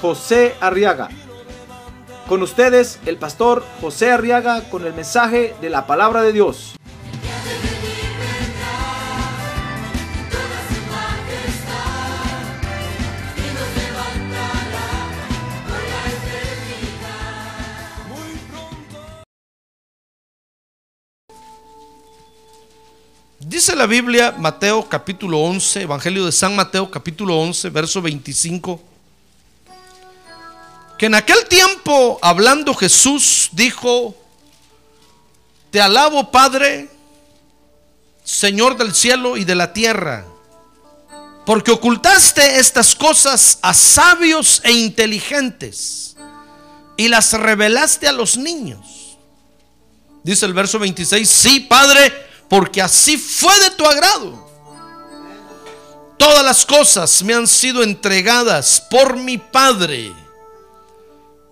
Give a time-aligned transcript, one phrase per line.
[0.00, 1.08] José Arriaga.
[2.28, 6.76] Con ustedes, el pastor José Arriaga con el mensaje de la palabra de Dios.
[23.38, 28.80] Dice la Biblia, Mateo capítulo 11, Evangelio de San Mateo capítulo 11, verso 25,
[30.98, 34.14] que en aquel tiempo, hablando Jesús, dijo,
[35.70, 36.88] te alabo Padre,
[38.24, 40.24] Señor del cielo y de la tierra,
[41.44, 46.16] porque ocultaste estas cosas a sabios e inteligentes
[46.96, 49.18] y las revelaste a los niños.
[50.24, 52.12] Dice el verso 26, sí, Padre,
[52.48, 54.44] porque así fue de tu agrado.
[56.18, 60.12] Todas las cosas me han sido entregadas por mi Padre.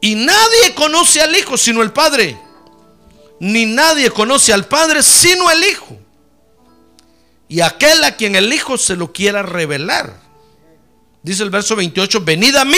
[0.05, 2.38] Y nadie conoce al Hijo sino el Padre.
[3.41, 5.96] Ni nadie conoce al Padre sino el Hijo.
[7.48, 10.20] Y aquel a quien el Hijo se lo quiera revelar.
[11.22, 12.77] Dice el verso 28, venid a mí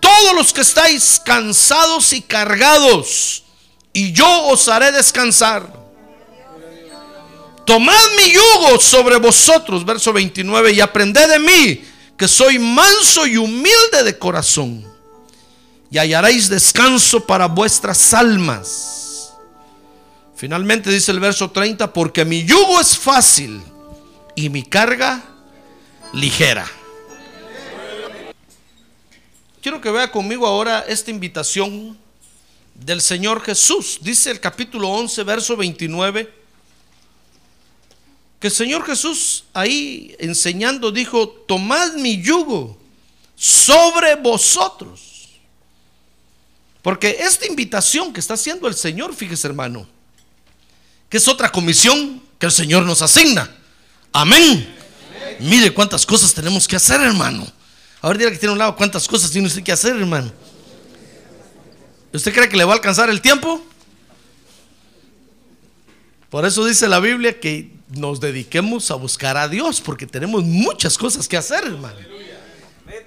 [0.00, 3.44] todos los que estáis cansados y cargados,
[3.92, 5.70] y yo os haré descansar.
[7.66, 11.84] Tomad mi yugo sobre vosotros, verso 29, y aprended de mí,
[12.16, 14.93] que soy manso y humilde de corazón,
[15.94, 19.32] y hallaréis descanso para vuestras almas.
[20.34, 23.62] Finalmente dice el verso 30, porque mi yugo es fácil
[24.34, 25.22] y mi carga
[26.12, 26.66] ligera.
[29.62, 31.96] Quiero que vea conmigo ahora esta invitación
[32.74, 34.00] del Señor Jesús.
[34.00, 36.28] Dice el capítulo 11, verso 29
[38.40, 42.76] que el Señor Jesús ahí enseñando dijo, tomad mi yugo
[43.36, 45.13] sobre vosotros.
[46.84, 49.88] Porque esta invitación que está haciendo el Señor, fíjese hermano,
[51.08, 53.50] que es otra comisión que el Señor nos asigna.
[54.12, 54.76] Amén.
[55.40, 57.50] Mire cuántas cosas tenemos que hacer, hermano.
[58.02, 60.30] A ver, que tiene un lado, cuántas cosas tiene usted que hacer, hermano.
[62.12, 63.64] ¿Usted cree que le va a alcanzar el tiempo?
[66.28, 70.98] Por eso dice la Biblia que nos dediquemos a buscar a Dios, porque tenemos muchas
[70.98, 71.96] cosas que hacer, hermano.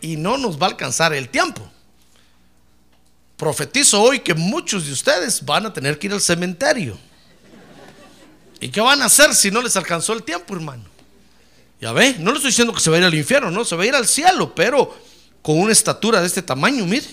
[0.02, 1.72] Y no nos va a alcanzar el tiempo.
[3.38, 6.98] Profetizo hoy que muchos de ustedes van a tener que ir al cementerio.
[8.60, 10.84] ¿Y qué van a hacer si no les alcanzó el tiempo, hermano?
[11.80, 13.76] Ya ve, no le estoy diciendo que se va a ir al infierno, no, se
[13.76, 14.98] va a ir al cielo, pero
[15.44, 17.06] con una estatura de este tamaño, mire.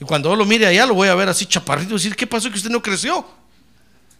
[0.00, 2.26] Y cuando yo lo mire allá, lo voy a ver así chaparrito y decir, ¿qué
[2.26, 3.24] pasó que usted no creció?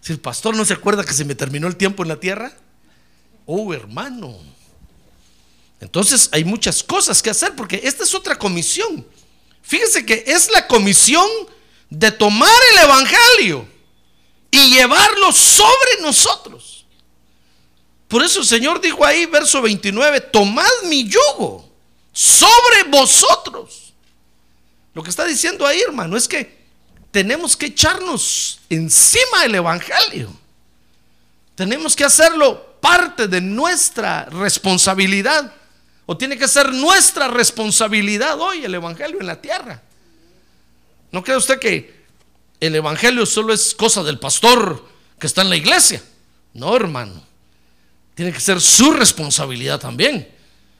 [0.00, 2.52] Si el pastor no se acuerda que se me terminó el tiempo en la tierra.
[3.46, 4.38] Oh, hermano.
[5.80, 9.04] Entonces hay muchas cosas que hacer porque esta es otra comisión.
[9.62, 11.28] Fíjense que es la comisión
[11.88, 13.68] de tomar el Evangelio
[14.50, 16.84] y llevarlo sobre nosotros.
[18.08, 21.68] Por eso el Señor dijo ahí, verso 29, tomad mi yugo
[22.12, 23.94] sobre vosotros.
[24.94, 26.58] Lo que está diciendo ahí, hermano, es que
[27.10, 30.32] tenemos que echarnos encima del Evangelio.
[31.54, 35.52] Tenemos que hacerlo parte de nuestra responsabilidad.
[36.10, 39.80] O tiene que ser nuestra responsabilidad hoy el Evangelio en la tierra.
[41.12, 42.02] ¿No cree usted que
[42.58, 44.88] el Evangelio solo es cosa del pastor
[45.20, 46.02] que está en la iglesia?
[46.52, 47.24] No, hermano.
[48.16, 50.28] Tiene que ser su responsabilidad también.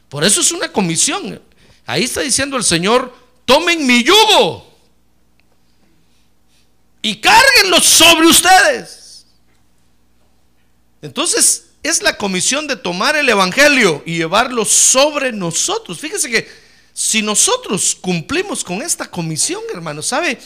[0.08, 1.40] Por eso es una comisión.
[1.86, 4.76] Ahí está diciendo el Señor, tomen mi yugo
[7.02, 9.26] y cárguenlo sobre ustedes.
[11.00, 15.98] Entonces es la comisión de tomar el Evangelio y llevarlo sobre nosotros.
[15.98, 16.48] Fíjese que
[16.92, 20.38] si nosotros cumplimos con esta comisión, hermano, ¿sabe?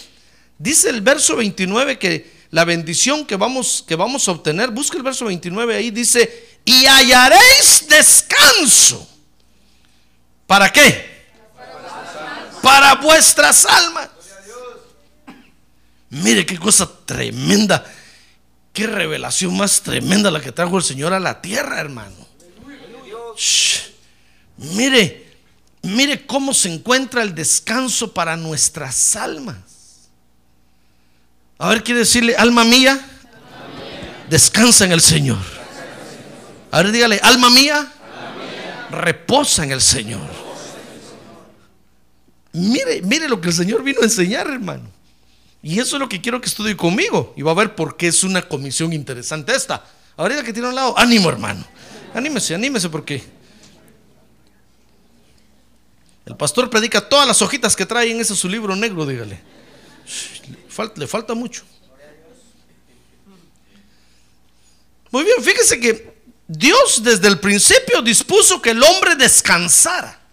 [0.59, 5.03] Dice el verso 29 que la bendición que vamos, que vamos a obtener, busca el
[5.03, 9.09] verso 29 ahí, dice, y hallaréis descanso.
[10.47, 11.25] ¿Para qué?
[12.63, 14.11] Para vuestras almas.
[16.11, 17.85] Mire qué cosa tremenda.
[18.75, 22.17] Qué revelación más tremenda la que trajo el Señor a la tierra, hermano.
[24.57, 25.33] mire,
[25.83, 29.59] mire cómo se encuentra el descanso para nuestras almas.
[31.57, 33.01] A ver, quiere decirle, alma mía,
[34.29, 35.39] descansa en el Señor.
[36.73, 37.93] A ver, dígale, alma mía,
[38.91, 40.29] reposa en el Señor.
[42.53, 44.94] Mire, mire lo que el Señor vino a enseñar, hermano.
[45.65, 47.33] Y eso es lo que quiero que estudie conmigo.
[47.39, 49.83] Y va a ver por qué es una comisión interesante esta.
[50.15, 51.65] Ahorita que tiene un lado, ánimo, hermano.
[52.13, 53.25] Anímese, anímese porque
[56.27, 59.41] el pastor predica todas las hojitas que trae en ese su libro negro, dígale.
[60.97, 61.63] Le falta mucho.
[65.11, 66.15] Muy bien, fíjese que
[66.47, 70.24] Dios desde el principio dispuso que el hombre descansara.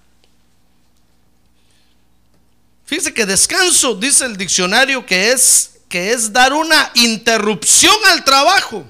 [2.92, 8.84] Fíjese que descanso, dice el diccionario, que es, que es dar una interrupción al trabajo.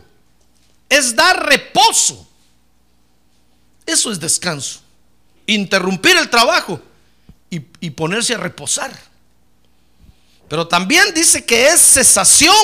[0.89, 2.27] Es dar reposo.
[3.86, 4.80] Eso es descanso.
[5.45, 6.81] Interrumpir el trabajo
[7.51, 7.59] y,
[7.92, 8.92] ponerse a reposar.
[10.50, 12.56] Pero también dice que es cesación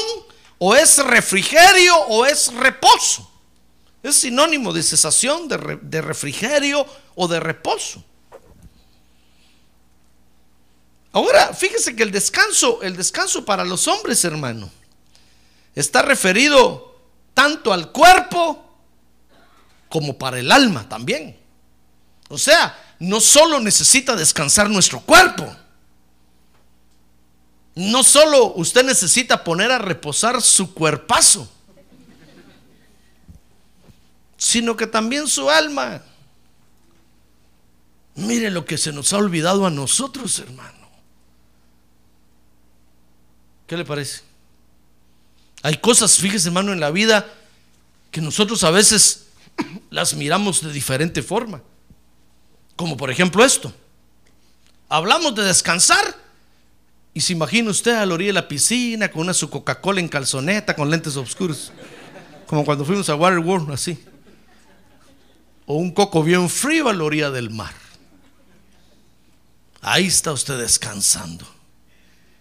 [0.57, 3.29] o es refrigerio o es reposo.
[4.01, 6.83] Es sinónimo de cesación, de refrigerio
[7.13, 8.03] o de reposo.
[11.17, 14.69] Ahora, fíjese que el descanso, el descanso para los hombres, hermano,
[15.73, 16.95] está referido
[17.33, 18.63] tanto al cuerpo
[19.89, 21.35] como para el alma también.
[22.29, 25.51] O sea, no solo necesita descansar nuestro cuerpo,
[27.73, 31.49] no solo usted necesita poner a reposar su cuerpazo,
[34.37, 36.03] sino que también su alma.
[38.13, 40.76] Mire lo que se nos ha olvidado a nosotros, hermano.
[43.67, 44.21] ¿Qué le parece?
[45.61, 47.27] Hay cosas, fíjese hermano, en la vida
[48.11, 49.27] que nosotros a veces
[49.89, 51.61] las miramos de diferente forma.
[52.75, 53.73] Como por ejemplo esto.
[54.87, 56.15] Hablamos de descansar
[57.13, 60.07] y se imagina usted a la orilla de la piscina con una su Coca-Cola en
[60.07, 61.73] calzoneta con lentes oscuros.
[62.45, 64.01] Como cuando fuimos a Waterworld, así.
[65.65, 67.73] O un coco bien frío a la orilla del mar.
[69.81, 71.56] Ahí está usted descansando.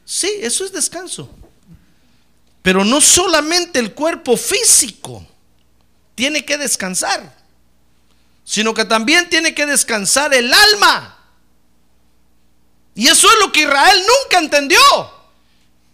[0.06, 1.28] Sí, eso es descanso.
[2.62, 5.26] Pero no solamente el cuerpo físico
[6.14, 7.34] tiene que descansar,
[8.44, 11.18] sino que también tiene que descansar el alma.
[12.94, 14.80] Y eso es lo que Israel nunca entendió.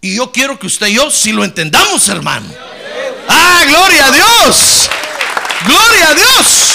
[0.03, 2.49] Y yo quiero que usted y yo sí lo entendamos, hermano.
[3.29, 4.91] Ah, gloria a Dios.
[5.65, 6.73] Gloria a Dios.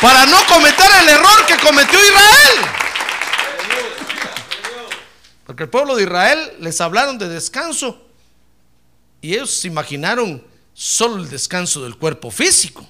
[0.00, 2.81] Para no cometer el error que cometió Israel.
[5.52, 8.08] Porque el pueblo de Israel les hablaron de descanso
[9.20, 12.88] y ellos se imaginaron solo el descanso del cuerpo físico.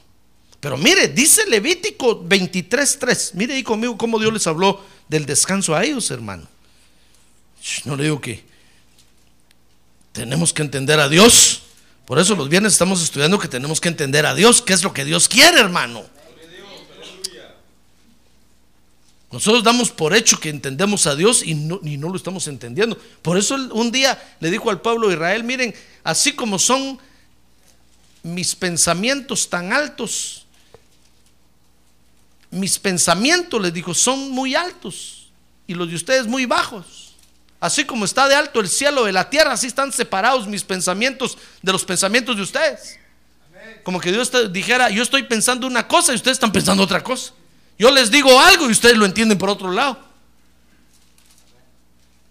[0.60, 3.32] Pero mire, dice Levítico 23.3.
[3.34, 6.46] Mire ahí conmigo cómo Dios les habló del descanso a ellos, hermano.
[7.84, 8.44] No le digo que
[10.12, 11.64] tenemos que entender a Dios.
[12.06, 14.92] Por eso los viernes estamos estudiando que tenemos que entender a Dios, qué es lo
[14.92, 16.04] que Dios quiere, hermano.
[19.32, 22.98] Nosotros damos por hecho que entendemos a Dios y no, lo estamos entendiendo.
[23.22, 25.74] Por eso un día le dijo al pueblo de Israel, miren,
[26.04, 26.98] así como son
[28.22, 30.44] mis pensamientos tan altos,
[32.50, 35.30] mis pensamientos, les dijo, son muy altos
[35.66, 37.14] y los de ustedes muy bajos.
[37.58, 41.38] Así como está de alto el cielo de la tierra, así están separados mis pensamientos
[41.62, 42.98] de los pensamientos de ustedes.
[43.82, 47.32] Como que Dios dijera, yo estoy pensando una cosa y ustedes están pensando otra cosa.
[47.82, 49.98] Yo les digo algo y ustedes lo entienden por otro lado.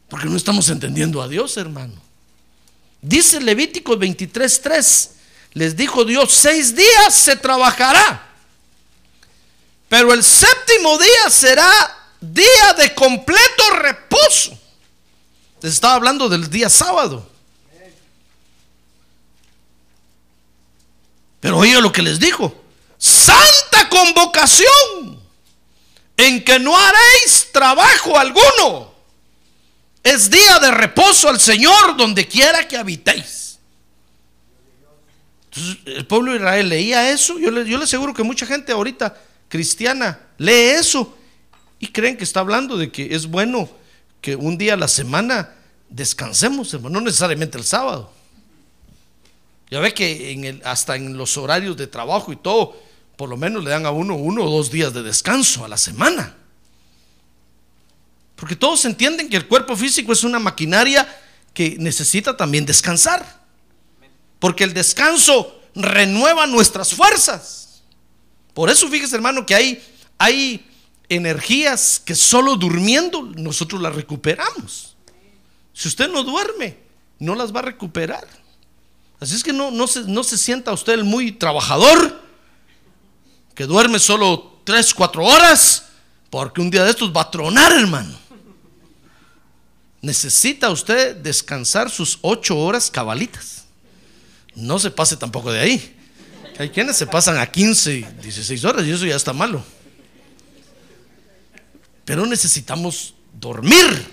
[0.08, 2.01] Porque no estamos entendiendo a Dios, hermano.
[3.01, 5.10] Dice Levítico 23:3,
[5.51, 8.29] les dijo Dios, seis días se trabajará,
[9.89, 11.70] pero el séptimo día será
[12.22, 14.58] día de completo reposo.
[15.62, 17.29] Les estaba hablando del día sábado.
[21.41, 22.55] Pero oiga lo que les dijo,
[22.98, 25.20] santa convocación
[26.21, 28.93] en que no haréis trabajo alguno.
[30.03, 33.59] Es día de reposo al Señor donde quiera que habitéis.
[35.45, 37.39] Entonces, el pueblo de Israel leía eso.
[37.39, 39.15] Yo le, aseguro que mucha gente ahorita
[39.49, 41.17] cristiana lee eso
[41.79, 43.69] y creen que está hablando de que es bueno
[44.21, 45.55] que un día a la semana
[45.89, 48.13] descansemos, no necesariamente el sábado.
[49.71, 52.77] Ya ve que en hasta en los horarios de trabajo y todo,
[53.21, 55.77] por lo menos le dan a uno uno o dos días de descanso a la
[55.77, 56.35] semana.
[58.35, 61.07] Porque todos entienden que el cuerpo físico es una maquinaria
[61.53, 63.45] que necesita también descansar.
[64.39, 67.83] Porque el descanso renueva nuestras fuerzas.
[68.55, 69.83] Por eso fíjese hermano que hay,
[70.17, 70.67] hay
[71.07, 74.95] energías que solo durmiendo nosotros las recuperamos.
[75.73, 76.79] Si usted no duerme,
[77.19, 78.27] no las va a recuperar.
[79.19, 82.20] Así es que no, no, se, no se sienta usted muy trabajador,
[83.61, 85.83] que duerme solo 3, 4 horas,
[86.31, 88.17] porque un día de estos va a tronar, hermano.
[90.01, 93.65] Necesita usted descansar sus 8 horas cabalitas.
[94.55, 95.95] No se pase tampoco de ahí.
[96.57, 99.63] Hay quienes se pasan a 15, 16 horas y eso ya está malo.
[102.03, 104.07] Pero necesitamos dormir.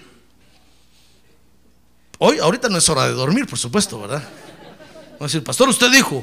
[2.19, 4.29] Hoy, ahorita no es hora de dormir, por supuesto, ¿verdad?
[5.13, 6.23] Vamos a decir, pastor, usted dijo,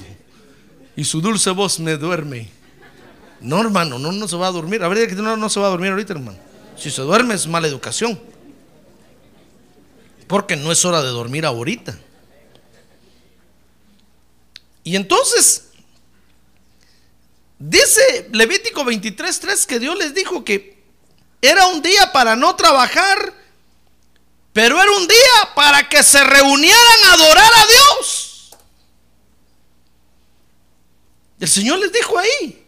[0.95, 2.53] y su dulce voz me duerme.
[3.41, 4.83] No, hermano, no, no se va a dormir.
[4.83, 6.37] A ver, que no, no se va a dormir ahorita, hermano.
[6.77, 8.19] Si se duerme es mala educación.
[10.27, 11.97] Porque no es hora de dormir ahorita.
[14.83, 15.69] Y entonces,
[17.57, 20.83] dice Levítico 23:3 que Dios les dijo que
[21.41, 23.33] era un día para no trabajar,
[24.53, 28.55] pero era un día para que se reunieran a adorar a Dios.
[31.39, 32.64] El Señor les dijo ahí,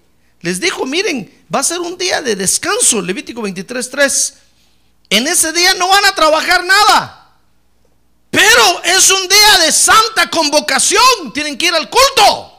[0.47, 4.33] les dijo, miren, va a ser un día de descanso, Levítico 23:3.
[5.09, 7.35] En ese día no van a trabajar nada.
[8.29, 11.33] Pero es un día de santa convocación.
[11.33, 12.53] Tienen que ir al culto.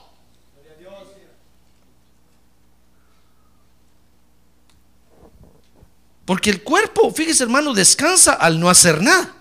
[6.26, 9.34] Porque el cuerpo, fíjese hermano, descansa al no hacer nada.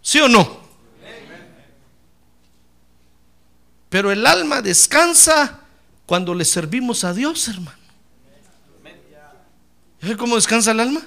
[0.00, 0.60] ¿Sí o no?
[3.88, 5.59] Pero el alma descansa
[6.10, 7.78] cuando le servimos a Dios, hermano.
[10.00, 11.02] ¿Ve cómo descansa el alma?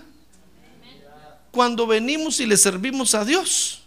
[1.52, 3.82] Cuando venimos y le servimos a Dios.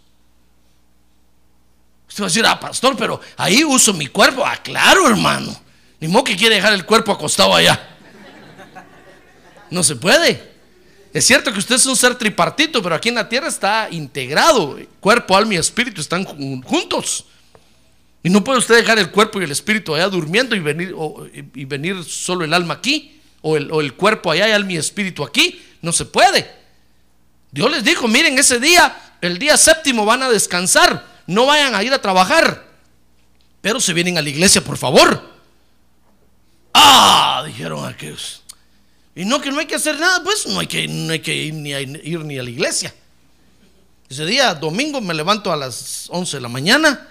[2.07, 4.45] Usted va a decir, ah, pastor, pero ahí uso mi cuerpo.
[4.45, 5.59] Ah, claro, hermano.
[5.99, 7.97] Ni modo que quiere dejar el cuerpo acostado allá.
[9.71, 10.51] No se puede.
[11.11, 14.77] Es cierto que usted es un ser tripartito, pero aquí en la tierra está integrado.
[14.99, 17.25] Cuerpo, alma y espíritu están juntos.
[18.23, 20.95] Y no puede usted dejar el cuerpo y el espíritu allá durmiendo y venir,
[21.53, 24.77] y venir solo el alma aquí, o el, o el cuerpo allá y alma y
[24.77, 25.61] espíritu aquí.
[25.81, 26.49] No se puede.
[27.51, 31.83] Dios les dijo, miren, ese día, el día séptimo van a descansar, no vayan a
[31.83, 32.67] ir a trabajar,
[33.61, 35.37] pero se vienen a la iglesia, por favor.
[36.73, 38.43] Ah, dijeron aquellos.
[39.15, 41.35] Y no que no hay que hacer nada, pues no hay que, no hay que
[41.35, 42.93] ir, ni a, ir ni a la iglesia.
[44.09, 47.07] Ese día, domingo, me levanto a las 11 de la mañana.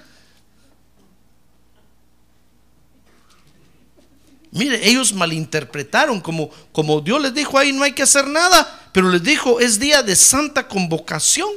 [4.57, 9.11] Mire, ellos malinterpretaron, como, como Dios les dijo ahí, no hay que hacer nada, pero
[9.11, 11.51] les dijo, es día de santa convocación.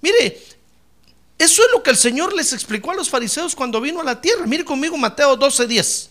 [0.00, 0.40] Mire,
[1.36, 4.20] eso es lo que el Señor les explicó a los fariseos cuando vino a la
[4.20, 4.46] tierra.
[4.46, 6.08] Mire conmigo Mateo 12:10.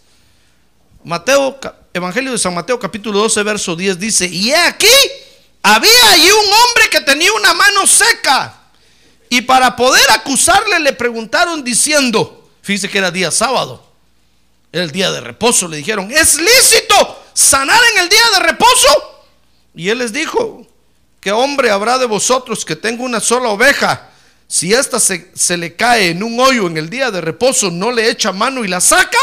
[1.04, 1.58] Mateo,
[1.94, 4.88] Evangelio de San Mateo capítulo 12, verso 10 dice, y aquí,
[5.64, 8.54] había allí un hombre que tenía una mano seca.
[9.30, 13.87] Y para poder acusarle le preguntaron diciendo, fíjese que era día sábado,
[14.72, 19.26] el día de reposo, le dijeron, ¿es lícito sanar en el día de reposo?
[19.76, 20.66] Y él les dijo,
[21.20, 24.10] ¿qué hombre habrá de vosotros que tenga una sola oveja?
[24.48, 27.92] Si ésta se, se le cae en un hoyo en el día de reposo, ¿no
[27.92, 29.18] le echa mano y la saca?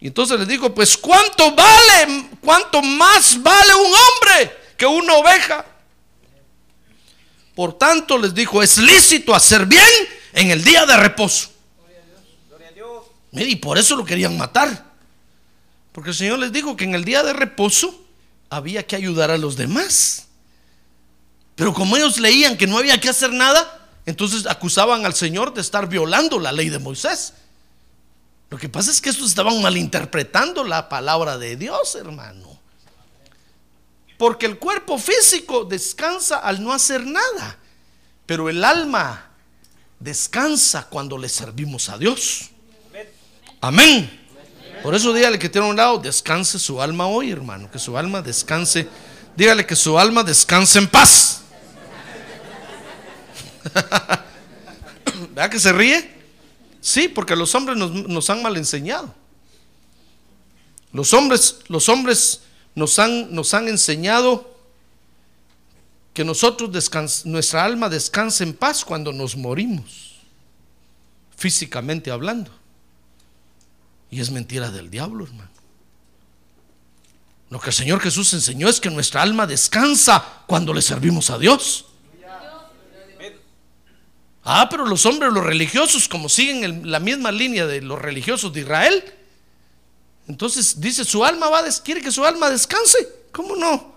[0.00, 5.64] Y entonces les dijo, pues ¿cuánto vale, cuánto más vale un hombre que una oveja?
[7.54, 9.86] Por tanto les dijo, es lícito hacer bien
[10.32, 11.49] en el día de reposo.
[13.32, 14.90] Y por eso lo querían matar.
[15.92, 18.04] Porque el Señor les dijo que en el día de reposo
[18.48, 20.26] había que ayudar a los demás.
[21.54, 25.60] Pero como ellos leían que no había que hacer nada, entonces acusaban al Señor de
[25.60, 27.34] estar violando la ley de Moisés.
[28.50, 32.58] Lo que pasa es que estos estaban malinterpretando la palabra de Dios, hermano.
[34.18, 37.58] Porque el cuerpo físico descansa al no hacer nada,
[38.26, 39.30] pero el alma
[39.98, 42.50] descansa cuando le servimos a Dios.
[43.60, 44.18] Amén.
[44.82, 48.22] Por eso dígale que tiene un lado, descanse su alma hoy, hermano, que su alma
[48.22, 48.88] descanse.
[49.36, 51.42] Dígale que su alma descanse en paz.
[55.34, 56.18] ¿Vea que se ríe?
[56.80, 59.14] Sí, porque los hombres nos, han mal enseñado.
[60.92, 62.40] Los hombres, los hombres
[62.74, 64.50] nos han, nos han enseñado
[66.14, 66.70] que nosotros
[67.26, 70.16] nuestra alma descansa en paz cuando nos morimos,
[71.36, 72.59] físicamente hablando.
[74.10, 75.50] Y es mentira del diablo, hermano.
[77.50, 81.38] Lo que el Señor Jesús enseñó es que nuestra alma descansa cuando le servimos a
[81.38, 81.86] Dios.
[84.44, 88.60] Ah, pero los hombres, los religiosos, como siguen la misma línea de los religiosos de
[88.60, 89.04] Israel,
[90.28, 92.98] entonces dice, su alma va, a quiere que su alma descanse.
[93.32, 93.94] ¿Cómo no?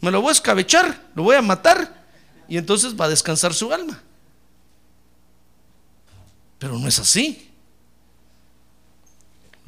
[0.00, 2.04] Me lo voy a escabechar, lo voy a matar
[2.48, 4.02] y entonces va a descansar su alma.
[6.58, 7.47] Pero no es así.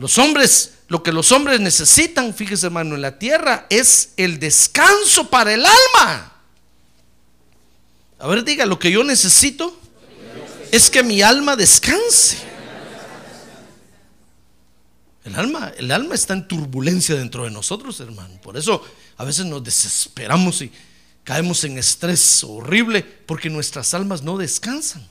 [0.01, 5.29] Los hombres, lo que los hombres necesitan, fíjese hermano, en la tierra es el descanso
[5.29, 6.33] para el alma.
[8.19, 9.79] A ver, diga, lo que yo necesito
[10.73, 12.39] es que mi alma descanse.
[15.23, 18.41] El alma, el alma está en turbulencia dentro de nosotros, hermano.
[18.41, 18.83] Por eso
[19.19, 20.73] a veces nos desesperamos y
[21.25, 25.07] caemos en estrés horrible porque nuestras almas no descansan.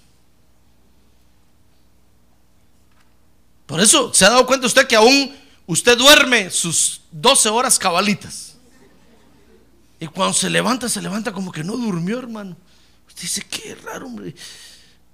[3.70, 5.32] Por eso se ha dado cuenta usted que aún
[5.68, 8.56] usted duerme sus 12 horas cabalitas.
[10.00, 12.58] Y cuando se levanta, se levanta como que no durmió, hermano.
[13.08, 14.34] Usted dice, qué raro, hombre.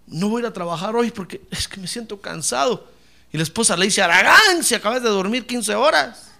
[0.07, 2.89] No voy a ir a trabajar hoy porque es que me siento cansado.
[3.33, 6.31] Y la esposa le dice, Aragán, si acabas de dormir 15 horas.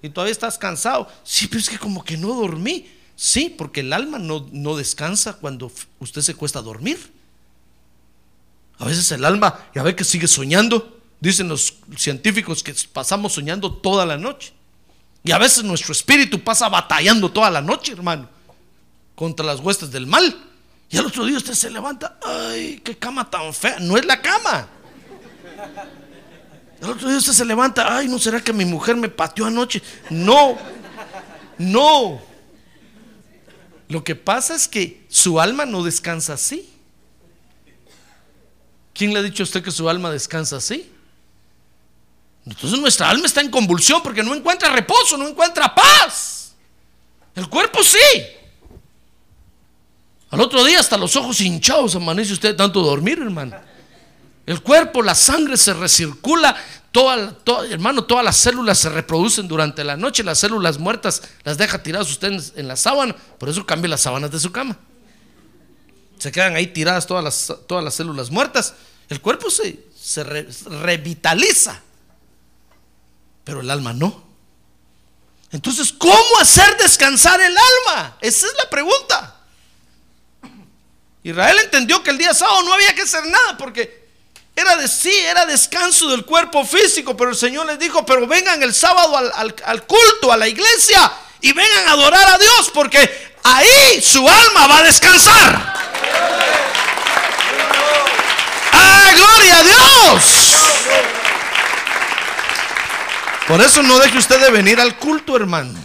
[0.00, 1.12] Y todavía estás cansado.
[1.24, 2.90] Sí, pero es que como que no dormí.
[3.16, 7.12] Sí, porque el alma no, no descansa cuando usted se cuesta dormir.
[8.78, 10.97] A veces el alma, ya ve que sigue soñando.
[11.20, 14.52] Dicen los científicos que pasamos soñando toda la noche.
[15.24, 18.28] Y a veces nuestro espíritu pasa batallando toda la noche, hermano,
[19.14, 20.36] contra las huestes del mal.
[20.90, 23.78] Y al otro día usted se levanta, ay, qué cama tan fea.
[23.80, 24.68] No es la cama.
[26.80, 29.82] Al otro día usted se levanta, ay, ¿no será que mi mujer me pateó anoche?
[30.10, 30.56] No,
[31.58, 32.22] no.
[33.88, 36.70] Lo que pasa es que su alma no descansa así.
[38.94, 40.92] ¿Quién le ha dicho a usted que su alma descansa así?
[42.50, 46.54] Entonces nuestra alma está en convulsión porque no encuentra reposo, no encuentra paz.
[47.34, 47.98] El cuerpo sí.
[50.30, 53.56] Al otro día hasta los ojos hinchados amanece usted tanto dormir, hermano.
[54.46, 56.56] El cuerpo, la sangre se recircula,
[57.70, 62.08] hermano, todas las células se reproducen durante la noche, las células muertas las deja tiradas
[62.08, 64.78] usted en, la sábana, por eso cambia las sábanas de su cama.
[66.18, 68.74] Se quedan ahí tiradas todas las, células muertas.
[69.10, 71.82] El cuerpo se revitaliza
[73.48, 74.24] pero el alma no.
[75.52, 78.18] Entonces, ¿cómo hacer descansar el alma?
[78.20, 79.36] Esa es la pregunta.
[81.22, 84.06] Israel entendió que el día sábado no había que hacer nada porque
[84.54, 88.62] era de sí, era descanso del cuerpo físico, pero el Señor les dijo, pero vengan
[88.62, 94.02] el sábado al, culto, a la iglesia y vengan a adorar a Dios porque ahí
[94.02, 95.74] su alma va a descansar.
[98.72, 101.17] ¡Ah, gloria a Dios!
[103.48, 105.78] Por eso no deje usted de venir al culto, hermano.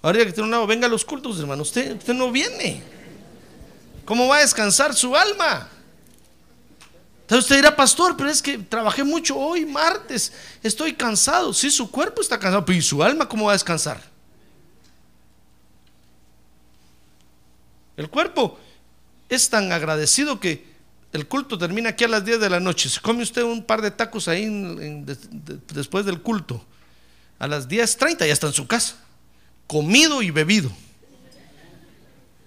[0.00, 1.60] Ahora que tiene un lado, venga a los cultos, hermano.
[1.60, 2.82] Usted, usted no viene.
[4.06, 5.68] ¿Cómo va a descansar su alma?
[7.20, 10.32] Entonces usted dirá, pastor, pero es que trabajé mucho hoy, martes.
[10.62, 11.52] Estoy cansado.
[11.52, 14.02] Sí, su cuerpo está cansado, pero ¿y su alma cómo va a descansar?
[17.98, 18.58] El cuerpo
[19.28, 20.69] es tan agradecido que
[21.12, 22.88] el culto termina aquí a las 10 de la noche.
[22.88, 24.46] Se come usted un par de tacos ahí
[25.72, 26.64] después del culto.
[27.38, 28.96] A las 10.30 ya está en su casa.
[29.66, 30.70] Comido y bebido.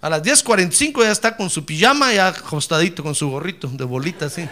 [0.02, 4.26] A las 10.45 ya está con su pijama, ya acostadito con su gorrito de bolita
[4.26, 4.48] así.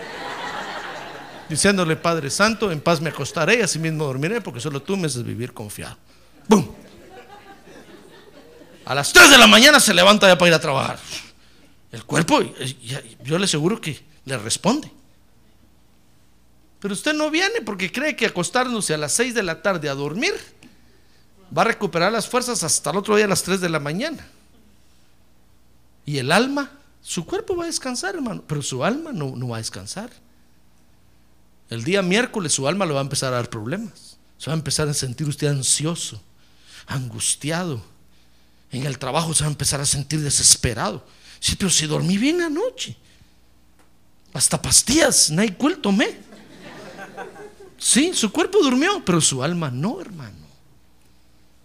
[1.49, 5.07] Diciéndole, Padre Santo, en paz me acostaré y así mismo dormiré porque solo tú me
[5.07, 5.97] haces vivir confiado.
[6.47, 6.65] ¡Bum!
[8.85, 10.99] A las 3 de la mañana se levanta ya para ir a trabajar.
[11.91, 12.41] El cuerpo,
[13.23, 14.91] yo le aseguro que le responde.
[16.79, 19.93] Pero usted no viene porque cree que acostándose a las 6 de la tarde a
[19.93, 20.33] dormir
[21.55, 24.25] va a recuperar las fuerzas hasta el otro día a las 3 de la mañana.
[26.05, 29.57] Y el alma, su cuerpo va a descansar, hermano, pero su alma no, no va
[29.57, 30.09] a descansar.
[31.69, 34.17] El día miércoles su alma le va a empezar a dar problemas.
[34.37, 36.21] Se va a empezar a sentir usted ansioso,
[36.87, 37.81] angustiado.
[38.71, 41.05] En el trabajo se va a empezar a sentir desesperado.
[41.41, 42.95] Sí, pero si dormí bien anoche.
[44.33, 46.17] Hasta pastillas, NyQuil tomé.
[47.79, 50.37] Sí, su cuerpo durmió, pero su alma no, hermano.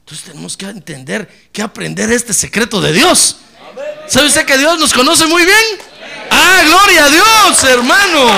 [0.01, 3.37] Entonces tenemos que entender, que aprender este secreto de Dios.
[4.09, 5.65] ¿Sabe usted que Dios nos conoce muy bien?
[6.31, 8.29] Ah, gloria a Dios, hermano.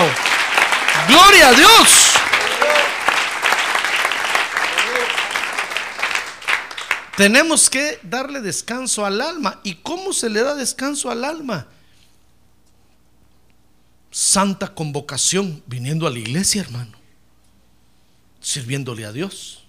[1.07, 2.08] Gloria a Dios.
[7.19, 9.59] Tenemos que darle descanso al alma.
[9.65, 11.67] ¿Y cómo se le da descanso al alma?
[14.13, 16.93] Santa convocación viniendo a la iglesia, hermano.
[18.41, 19.65] Sirviéndole a Dios.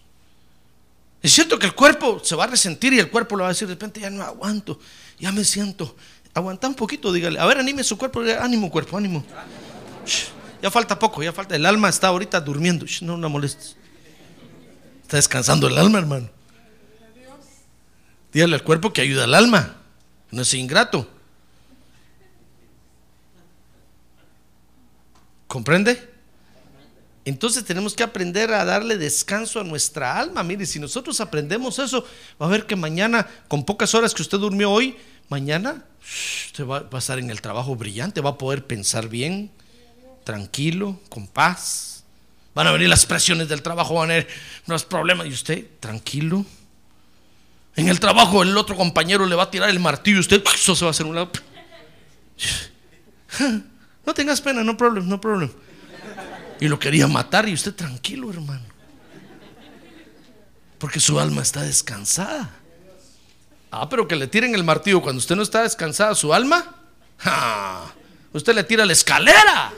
[1.24, 3.54] Es cierto que el cuerpo se va a resentir y el cuerpo le va a
[3.54, 4.80] decir de repente, ya no aguanto,
[5.20, 5.96] ya me siento.
[6.36, 7.40] Aguanta un poquito, dígale.
[7.40, 9.26] A ver, anime su cuerpo, ánimo cuerpo, ánimo.
[10.62, 11.56] ya falta poco, ya falta.
[11.56, 12.86] El alma está ahorita durmiendo.
[13.02, 13.76] no, no molestes.
[15.02, 16.39] Está descansando el alma, hermano.
[18.32, 19.78] Dígale al cuerpo que ayuda al alma.
[20.32, 21.10] No es ingrato.
[25.48, 26.10] ¿Comprende?
[27.26, 30.44] Entonces tenemos que aprender a darle descanso a nuestra alma.
[30.44, 32.06] Mire, si nosotros aprendemos eso,
[32.42, 34.96] va a ver que mañana, con pocas horas que usted durmió hoy,
[35.28, 35.86] mañana
[36.48, 39.52] usted va, a estar en el trabajo brillante, va a poder pensar bien,
[40.24, 42.04] tranquilo, con paz.
[42.56, 44.28] Van a venir las presiones del trabajo, van a venir
[44.66, 45.28] los problemas.
[45.28, 46.46] Y usted, tranquilo.
[47.80, 50.76] En el trabajo, el otro compañero le va a tirar el martillo y usted, eso
[50.76, 51.32] se va a hacer un lado.
[54.06, 55.52] No tengas pena, no problema, no problema.
[56.60, 58.64] Y lo quería matar y usted tranquilo, hermano.
[60.80, 62.50] Porque su alma está descansada.
[63.70, 66.74] Ah, pero que le tiren el martillo cuando usted no está descansada, su alma.
[68.34, 69.72] Usted le tira la escalera.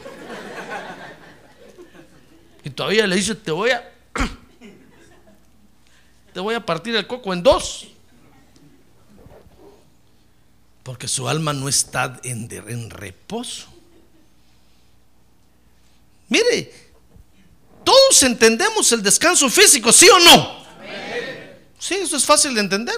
[2.64, 3.84] Y todavía le dice, te voy a...
[6.42, 7.88] Voy a partir el coco en dos.
[10.84, 13.68] Porque su alma no está en reposo.
[16.32, 16.74] Mire,
[17.84, 20.62] todos entendemos el descanso físico, ¿sí o no?
[21.78, 22.96] Sí, eso es fácil de entender.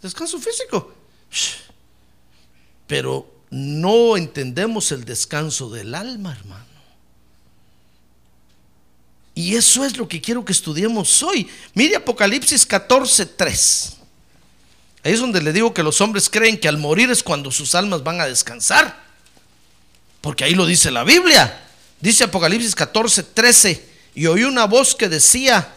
[0.00, 0.94] Descanso físico.
[2.86, 6.67] Pero no entendemos el descanso del alma, hermano.
[9.38, 11.48] Y eso es lo que quiero que estudiemos hoy.
[11.72, 13.92] Mire Apocalipsis 14, 3.
[15.04, 17.76] Ahí es donde le digo que los hombres creen que al morir es cuando sus
[17.76, 19.00] almas van a descansar.
[20.20, 21.68] Porque ahí lo dice la Biblia.
[22.00, 25.72] Dice Apocalipsis 14, 13, y oí una voz que decía,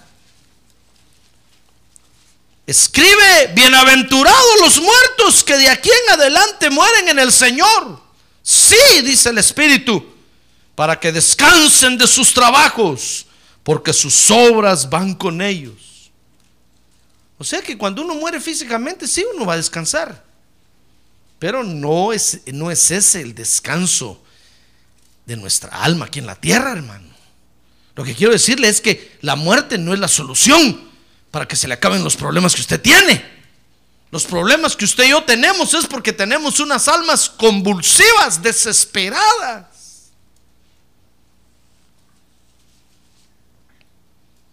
[2.65, 8.01] escribe, bienaventurados los muertos que de aquí en adelante mueren en el Señor.
[8.41, 10.03] Sí, dice el Espíritu,
[10.73, 13.27] para que descansen de sus trabajos,
[13.63, 16.11] porque sus obras van con ellos.
[17.37, 20.23] O sea que cuando uno muere físicamente, sí, uno va a descansar.
[21.39, 24.21] Pero no es, no es ese el descanso
[25.25, 27.09] de nuestra alma aquí en la tierra, hermano.
[27.95, 30.89] Lo que quiero decirle es que la muerte no es la solución
[31.31, 33.25] para que se le acaben los problemas que usted tiene.
[34.11, 39.70] Los problemas que usted y yo tenemos es porque tenemos unas almas convulsivas, desesperadas.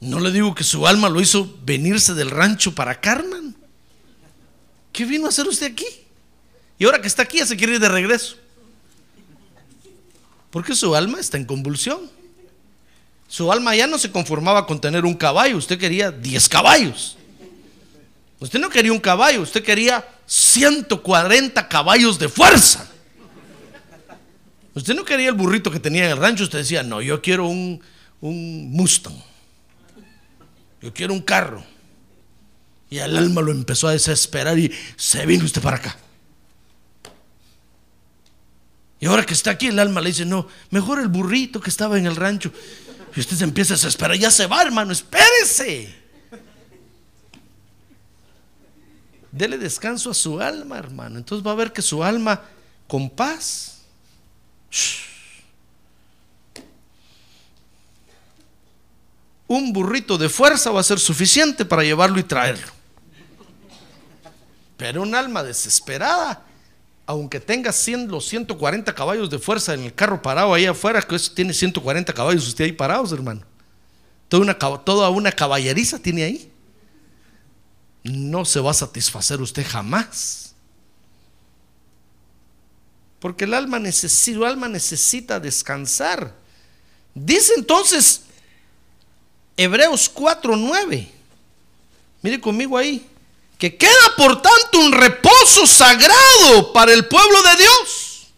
[0.00, 3.56] No le digo que su alma lo hizo venirse del rancho para Carmen.
[4.92, 5.86] ¿Qué vino a hacer usted aquí?
[6.78, 8.36] Y ahora que está aquí ya se quiere ir de regreso.
[10.50, 12.10] Porque su alma está en convulsión.
[13.26, 17.16] Su alma ya no se conformaba con tener un caballo, usted quería 10 caballos.
[18.40, 22.88] Usted no quería un caballo, usted quería 140 caballos de fuerza.
[24.74, 27.48] Usted no quería el burrito que tenía en el rancho, usted decía, no, yo quiero
[27.48, 27.82] un,
[28.20, 29.20] un Mustang.
[30.80, 31.64] Yo quiero un carro.
[32.90, 35.96] Y el alma lo empezó a desesperar y se vino usted para acá.
[39.00, 41.98] Y ahora que está aquí, el alma le dice, no, mejor el burrito que estaba
[41.98, 42.52] en el rancho.
[43.14, 45.94] Y usted se empieza a desesperar, ya se va, hermano, espérese.
[49.30, 51.18] Dele descanso a su alma, hermano.
[51.18, 52.42] Entonces va a ver que su alma
[52.86, 53.82] con paz.
[59.48, 62.72] Un burrito de fuerza va a ser suficiente para llevarlo y traerlo.
[64.76, 66.44] Pero un alma desesperada
[67.08, 71.16] aunque tenga 100, los 140 caballos de fuerza en el carro parado ahí afuera, que
[71.16, 73.40] eso tiene 140 caballos usted ahí parados, hermano.
[74.28, 76.52] Toda una, toda una caballeriza tiene ahí.
[78.04, 80.54] No se va a satisfacer usted jamás.
[83.20, 86.34] Porque el alma necesita, el alma necesita descansar.
[87.14, 88.20] Dice entonces
[89.58, 91.08] Hebreos 4:9.
[92.22, 93.04] Mire conmigo ahí
[93.58, 98.28] que queda por tanto un reposo sagrado para el pueblo de Dios,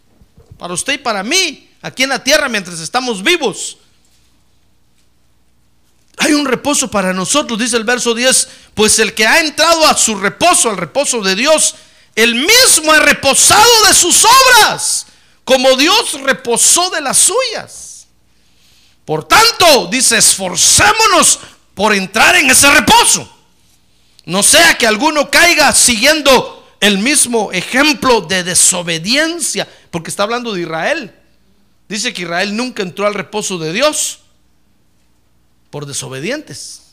[0.58, 3.76] para usted y para mí, aquí en la tierra mientras estamos vivos.
[6.16, 9.96] Hay un reposo para nosotros, dice el verso 10, pues el que ha entrado a
[9.96, 11.74] su reposo, al reposo de Dios,
[12.14, 15.06] el mismo ha reposado de sus obras,
[15.44, 17.89] como Dios reposó de las suyas.
[19.10, 21.40] Por tanto, dice, esforcémonos
[21.74, 23.28] por entrar en ese reposo.
[24.24, 30.60] No sea que alguno caiga siguiendo el mismo ejemplo de desobediencia, porque está hablando de
[30.60, 31.12] Israel.
[31.88, 34.20] Dice que Israel nunca entró al reposo de Dios
[35.70, 36.92] por desobedientes.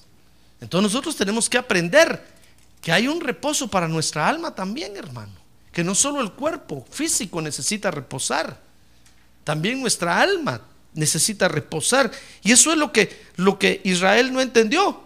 [0.59, 2.25] Entonces nosotros tenemos que aprender
[2.81, 5.33] que hay un reposo para nuestra alma también, hermano.
[5.71, 8.59] Que no solo el cuerpo físico necesita reposar,
[9.43, 10.63] también nuestra alma
[10.97, 12.11] necesita reposar.
[12.43, 15.01] Y eso es lo que, lo que Israel no entendió.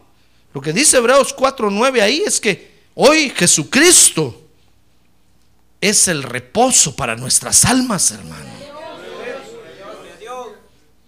[0.53, 4.41] Lo que dice Hebreos 4:9 ahí es que hoy Jesucristo
[5.79, 8.49] es el reposo para nuestras almas, hermano.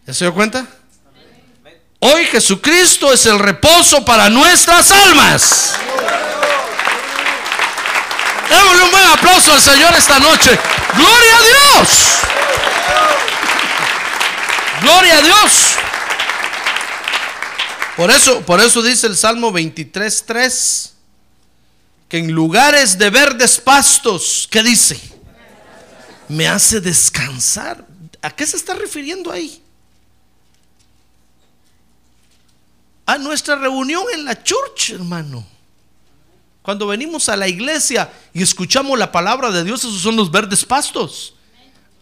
[0.05, 0.67] ¿Ya se dio cuenta?
[1.99, 5.73] Hoy Jesucristo es el reposo para nuestras almas.
[8.49, 10.59] Démosle un buen aplauso al Señor esta noche.
[10.95, 11.89] Gloria a Dios.
[14.83, 15.75] Gloria a Dios.
[17.95, 20.91] Por eso, por eso dice el Salmo 23:3
[22.09, 24.99] que en lugares de verdes pastos, ¿qué dice?
[26.27, 27.87] Me hace descansar.
[28.21, 29.63] ¿A qué se está refiriendo ahí?
[33.05, 35.47] A nuestra reunión en la church, hermano.
[36.61, 40.65] Cuando venimos a la iglesia y escuchamos la palabra de Dios, esos son los verdes
[40.65, 41.35] pastos.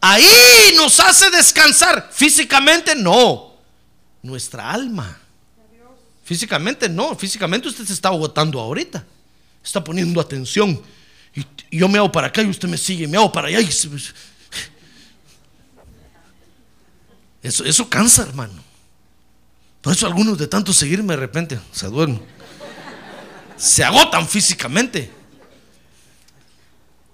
[0.01, 2.09] Ahí nos hace descansar.
[2.11, 3.53] Físicamente no.
[4.23, 5.19] Nuestra alma.
[6.23, 7.15] Físicamente no.
[7.15, 9.05] Físicamente usted se está agotando ahorita.
[9.63, 10.81] Está poniendo atención.
[11.35, 11.45] Y,
[11.77, 13.07] yo me hago para acá y usted me sigue.
[13.07, 13.61] Me hago para allá.
[13.61, 13.69] Y
[17.43, 18.61] eso, eso cansa, hermano.
[19.81, 22.21] Por eso algunos de tanto seguirme de repente se duermen.
[23.55, 25.11] Se agotan físicamente.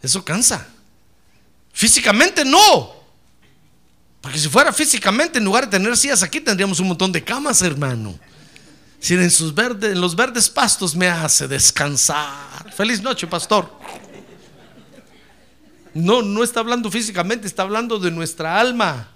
[0.02, 0.68] Eso cansa.
[1.78, 2.92] Físicamente no.
[4.20, 7.62] Porque si fuera físicamente, en lugar de tener sillas aquí, tendríamos un montón de camas,
[7.62, 8.18] hermano.
[9.00, 12.74] Si en, sus verdes, en los verdes pastos me hace descansar.
[12.74, 13.72] Feliz noche, pastor.
[15.94, 19.12] No, no está hablando físicamente, está hablando de nuestra alma.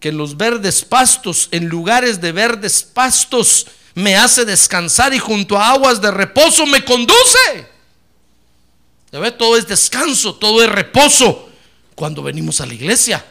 [0.00, 5.58] Que en los verdes pastos, en lugares de verdes pastos, me hace descansar y junto
[5.58, 7.68] a aguas de reposo me conduce.
[9.12, 11.47] Ya ve, todo es descanso, todo es reposo
[11.98, 13.24] cuando venimos a la iglesia.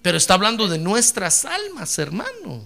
[0.00, 2.62] Pero está hablando de nuestras almas, hermano.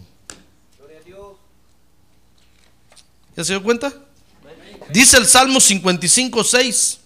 [3.34, 3.90] ¿Ya se dio cuenta?
[4.90, 6.98] Dice el Salmo 55, 6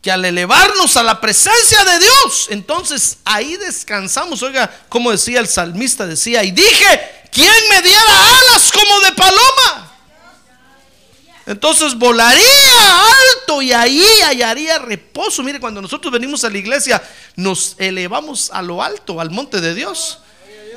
[0.00, 4.40] que al elevarnos a la presencia de Dios, entonces ahí descansamos.
[4.44, 9.87] Oiga, como decía el salmista, decía, y dije, ¿quién me diera alas como de paloma?
[11.48, 12.42] Entonces volaría
[13.40, 15.42] alto y ahí hallaría reposo.
[15.42, 17.02] Mire, cuando nosotros venimos a la iglesia,
[17.36, 20.18] nos elevamos a lo alto, al monte de Dios.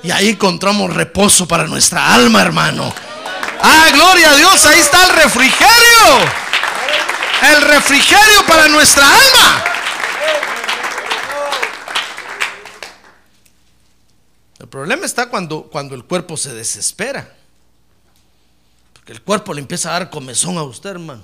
[0.01, 2.93] Y ahí encontramos reposo para nuestra alma, hermano.
[3.61, 5.67] Ah, gloria a Dios, ahí está el refrigerio.
[7.49, 9.63] El refrigerio para nuestra alma.
[14.57, 17.40] El problema está cuando, cuando el cuerpo se desespera.
[19.01, 21.23] Porque el cuerpo le empieza a dar comezón a usted, hermano.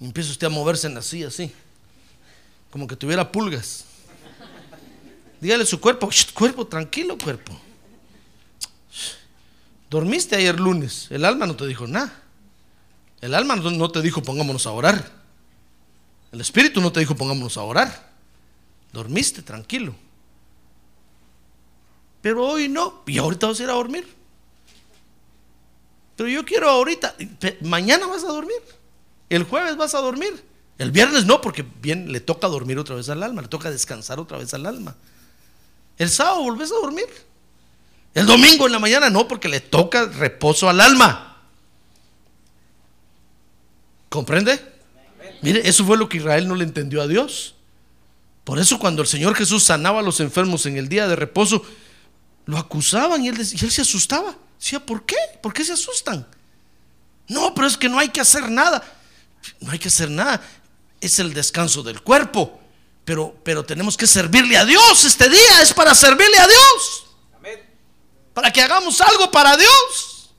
[0.00, 1.52] Empieza usted a moverse en así, así.
[2.72, 3.84] Como que tuviera pulgas.
[5.40, 7.56] Dígale su cuerpo, "Shh, cuerpo, tranquilo, cuerpo.
[9.88, 11.06] Dormiste ayer lunes.
[11.10, 12.20] El alma no te dijo nada.
[13.20, 15.08] El alma no te dijo pongámonos a orar.
[16.32, 18.10] El espíritu no te dijo pongámonos a orar.
[18.92, 19.94] Dormiste tranquilo.
[22.22, 23.04] Pero hoy no.
[23.06, 24.19] Y ahorita vas a ir a dormir.
[26.20, 27.14] Pero yo quiero ahorita.
[27.62, 28.58] Mañana vas a dormir.
[29.30, 30.44] El jueves vas a dormir.
[30.76, 33.40] El viernes no, porque bien le toca dormir otra vez al alma.
[33.40, 34.94] Le toca descansar otra vez al alma.
[35.96, 37.06] El sábado volvés a dormir.
[38.12, 41.38] El domingo en la mañana no, porque le toca reposo al alma.
[44.10, 44.60] ¿Comprende?
[45.40, 47.54] Mire, eso fue lo que Israel no le entendió a Dios.
[48.44, 51.64] Por eso cuando el Señor Jesús sanaba a los enfermos en el día de reposo,
[52.44, 54.36] lo acusaban y él, y él se asustaba.
[54.60, 55.16] Decía, ¿por qué?
[55.42, 56.26] ¿Por qué se asustan?
[57.28, 58.82] No, pero es que no hay que hacer nada.
[59.60, 60.42] No hay que hacer nada.
[61.00, 62.60] Es el descanso del cuerpo.
[63.06, 65.04] Pero, pero tenemos que servirle a Dios.
[65.04, 67.06] Este día es para servirle a Dios.
[68.34, 70.30] Para que hagamos algo para Dios.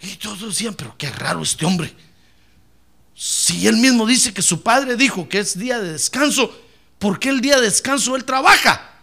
[0.00, 1.96] Y todos decían, pero qué raro este hombre.
[3.14, 6.54] Si él mismo dice que su padre dijo que es día de descanso,
[6.98, 8.97] ¿por qué el día de descanso él trabaja?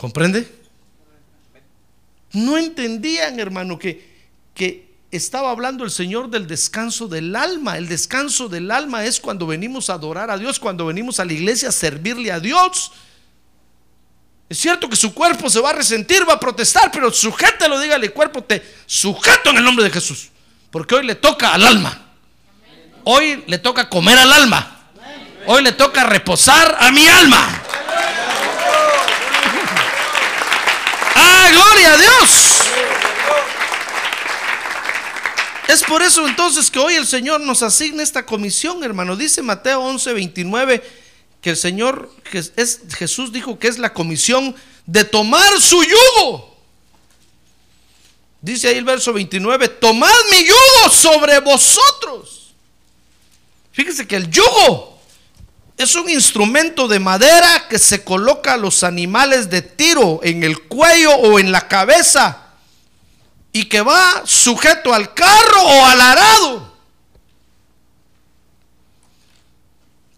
[0.00, 0.50] ¿Comprende?
[2.32, 4.08] No entendían, hermano, que,
[4.54, 7.76] que estaba hablando el Señor del descanso del alma.
[7.76, 11.34] El descanso del alma es cuando venimos a adorar a Dios, cuando venimos a la
[11.34, 12.92] iglesia a servirle a Dios.
[14.48, 18.10] Es cierto que su cuerpo se va a resentir, va a protestar, pero sujételo, dígale,
[18.10, 20.30] cuerpo, te sujeto en el nombre de Jesús.
[20.70, 22.06] Porque hoy le toca al alma.
[23.04, 24.78] Hoy le toca comer al alma.
[25.46, 27.64] Hoy le toca reposar a mi alma.
[31.14, 32.30] ¡Ah, gloria a Dios!
[35.68, 39.14] Es por eso entonces que hoy el Señor nos asigna esta comisión, hermano.
[39.14, 40.82] Dice Mateo 11, 29
[41.40, 42.10] que el Señor,
[42.56, 44.54] es, Jesús dijo que es la comisión
[44.86, 46.56] de tomar su yugo.
[48.42, 52.52] Dice ahí el verso 29, tomad mi yugo sobre vosotros.
[53.72, 54.99] Fíjese que el yugo
[55.82, 60.60] es un instrumento de madera que se coloca a los animales de tiro en el
[60.68, 62.48] cuello o en la cabeza
[63.50, 66.76] y que va sujeto al carro o al arado.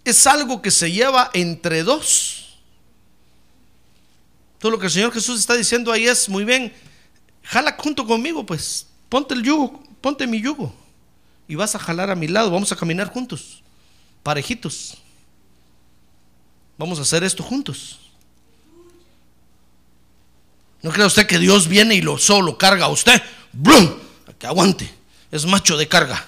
[0.04, 2.58] Es algo que se lleva entre dos.
[4.58, 6.74] Todo lo que el Señor Jesús está diciendo ahí es muy bien
[7.44, 10.74] jala junto conmigo, pues, ponte el yugo, ponte mi yugo.
[11.46, 13.62] Y vas a jalar a mi lado, vamos a caminar juntos,
[14.24, 15.01] parejitos.
[16.78, 18.00] Vamos a hacer esto juntos.
[20.82, 23.22] No crea usted que Dios viene y lo solo carga a usted.
[23.52, 23.94] ¡Blum!
[24.38, 24.92] Que aguante.
[25.30, 26.26] Es macho de carga.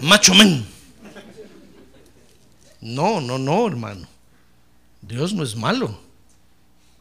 [0.00, 0.66] Macho men.
[2.80, 4.08] No, no, no, hermano.
[5.00, 6.00] Dios no es malo.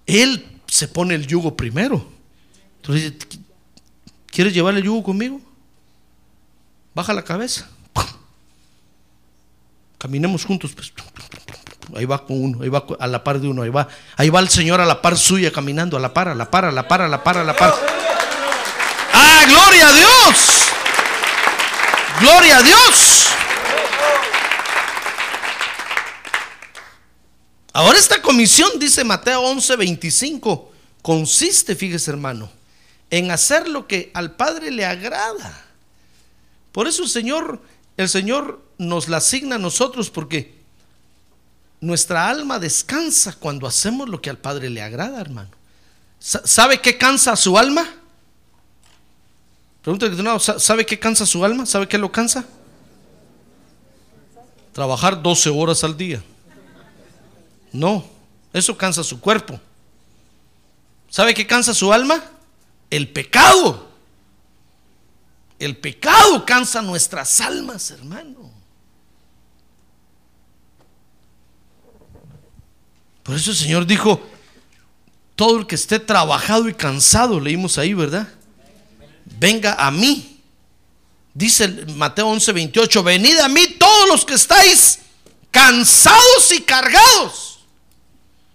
[0.06, 2.06] Él se pone el yugo primero.
[2.78, 3.14] Entonces,
[4.28, 5.42] ¿quieres llevar el yugo conmigo?
[6.94, 7.68] Baja la cabeza.
[9.98, 10.74] Caminemos juntos.
[10.74, 10.94] Pues.
[11.96, 13.88] Ahí va con uno, ahí va a la par de uno, ahí va.
[14.18, 16.66] Ahí va el Señor a la par suya caminando, a la par, a la par,
[16.66, 17.76] a la par, a la par, a la par.
[19.14, 20.64] ¡Ah, gloria a Dios!
[22.20, 23.28] ¡Gloria a Dios!
[27.74, 32.52] Ahora esta comisión, dice Mateo 11, 25, consiste, fíjese hermano,
[33.10, 35.66] en hacer lo que al Padre le agrada.
[36.72, 37.62] Por eso el Señor,
[37.98, 40.53] el Señor nos la asigna a nosotros porque
[41.84, 45.50] nuestra alma descansa cuando hacemos lo que al Padre le agrada, hermano.
[46.18, 47.86] ¿Sabe qué cansa su alma?
[49.82, 51.66] Pregúntale, ¿sabe qué cansa su alma?
[51.66, 52.46] ¿Sabe qué lo cansa?
[54.72, 56.24] Trabajar 12 horas al día.
[57.74, 58.06] No,
[58.54, 59.60] eso cansa su cuerpo.
[61.10, 62.24] ¿Sabe qué cansa su alma?
[62.90, 63.90] El pecado.
[65.60, 68.53] El pecado cansa nuestras almas, hermano.
[73.24, 74.22] Por eso el Señor dijo,
[75.36, 78.28] todo el que esté trabajado y cansado, leímos ahí, ¿verdad?
[79.40, 80.42] Venga a mí.
[81.34, 85.00] Dice Mateo 11, 28, venid a mí todos los que estáis
[85.50, 87.60] cansados y cargados.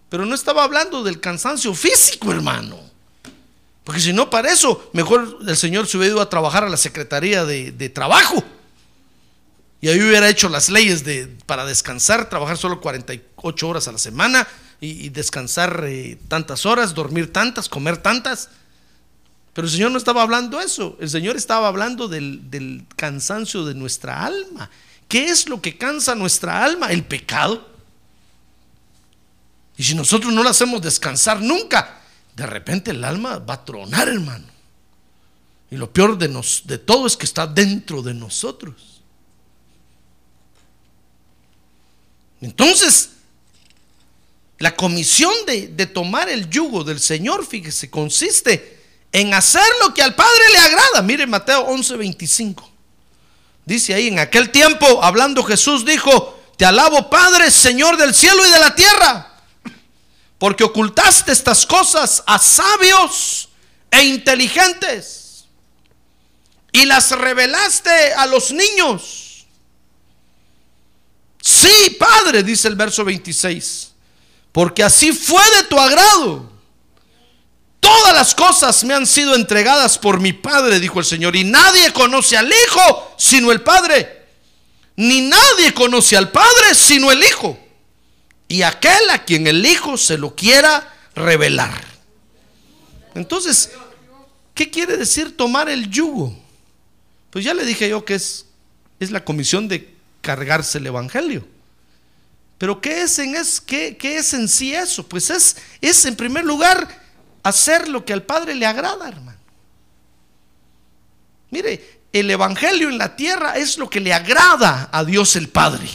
[0.08, 2.78] Pero no estaba hablando del cansancio físico, hermano.
[3.84, 6.76] Porque si no, para eso, mejor el Señor se hubiera ido a trabajar a la
[6.76, 8.44] Secretaría de, Trabajo.
[9.80, 13.98] Y ahí hubiera hecho las leyes de, para descansar, trabajar solo 48 horas a la
[13.98, 14.46] semana
[14.80, 18.48] y, descansar eh, tantas horas, dormir tantas, comer tantas.
[19.52, 20.96] Pero el Señor no estaba hablando eso.
[21.00, 24.70] El Señor estaba hablando del, del cansancio de nuestra alma.
[25.06, 26.90] ¿Qué es lo que cansa nuestra alma?
[26.90, 27.68] El pecado.
[29.76, 32.00] Y si nosotros no lo hacemos descansar nunca,
[32.34, 34.46] de repente el alma va a tronar, hermano.
[35.70, 38.97] Y lo peor de, nos, de todo es que está dentro de nosotros.
[42.40, 43.10] Entonces,
[44.58, 48.78] la comisión de, tomar el yugo del Señor, fíjese, consiste
[49.12, 51.02] en hacer lo que al Padre le agrada.
[51.02, 52.64] Mire Mateo 11:25.
[53.64, 58.50] Dice ahí, en aquel tiempo, hablando Jesús, dijo, te alabo Padre, Señor del cielo y
[58.50, 59.28] de la tierra
[60.38, 63.48] porque ocultaste estas cosas a sabios
[63.90, 65.44] e inteligentes
[66.70, 69.24] y las revelaste a los niños.
[71.42, 73.92] Sí, Padre, dice el verso 26,
[74.52, 76.50] porque así fue de tu agrado.
[77.80, 81.92] Todas las cosas me han sido entregadas por mi Padre, dijo el Señor, y nadie
[81.92, 84.26] conoce al Hijo sino el Padre,
[84.96, 87.58] ni nadie conoce al Padre sino el Hijo
[88.48, 91.84] y aquel a quien el Hijo se lo quiera revelar.
[93.14, 93.70] Entonces,
[94.54, 96.34] ¿qué quiere decir tomar el yugo?
[97.30, 98.46] Pues ya le dije yo que es,
[98.98, 101.46] es la comisión de cargarse el Evangelio.
[102.58, 105.06] Pero ¿qué es en, es, qué, qué es en sí eso?
[105.06, 106.88] Pues es, es en primer lugar
[107.42, 109.38] hacer lo que al Padre le agrada, hermano.
[111.50, 115.88] Mire, el Evangelio en la tierra es lo que le agrada a Dios el Padre.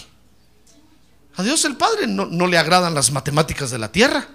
[1.35, 4.27] A Dios el Padre no, le agradan las matemáticas de la tierra.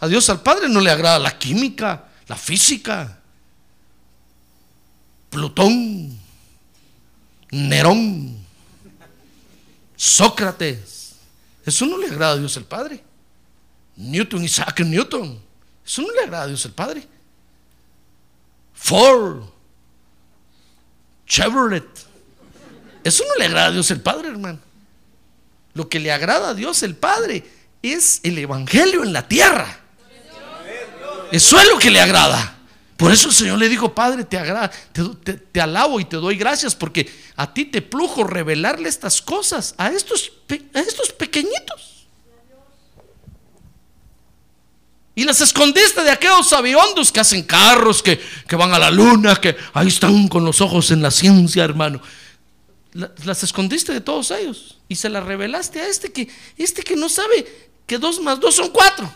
[0.00, 3.18] A Dios al Padre no le agrada la química, la física.
[5.30, 6.18] Plutón,
[7.50, 8.41] Nerón,
[10.02, 11.14] Sócrates.
[11.64, 13.04] Eso no le agrada a Dios el Padre.
[13.94, 15.40] Newton, Isaac Newton.
[15.86, 17.06] Eso no le agrada a Dios el Padre.
[18.74, 19.44] Ford,
[21.24, 21.86] Chevrolet.
[23.04, 24.58] Eso no le agrada a Dios el Padre, hermano.
[25.74, 27.44] Lo que le agrada a Dios el Padre
[27.80, 29.82] es el Evangelio en la tierra.
[31.30, 32.58] Eso es lo que le agrada.
[33.02, 34.70] Por eso el Señor le dijo, Padre, te, agrada,
[35.52, 37.12] te, alabo y te doy gracias porque
[37.42, 40.32] a ti te plujo revelarle estas cosas a estos,
[40.74, 42.06] a estos pequeñitos.
[45.14, 48.18] Y las escondiste de aquellos sabiondos que hacen carros, que,
[48.48, 52.00] que van a la luna, que ahí están con los ojos en la ciencia, hermano.
[52.94, 56.96] La- las escondiste de todos ellos y se las revelaste a este que, este que
[56.96, 57.44] no sabe
[57.86, 59.12] que dos más dos son cuatro.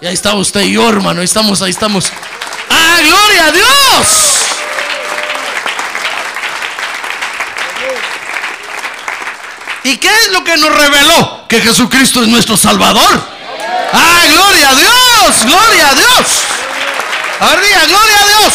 [0.00, 1.20] Y ahí está usted y yo, hermano.
[1.20, 2.10] Ahí estamos, ahí estamos.
[2.70, 4.29] ¡Ah, gloria a Dios!
[9.90, 11.48] ¿Y qué es lo que nos reveló?
[11.48, 13.20] Que Jesucristo es nuestro Salvador.
[13.92, 15.44] ¡Ah, gloria a Dios!
[15.44, 16.26] ¡Gloria a Dios!
[17.40, 18.54] A ver, diga, gloria a Dios.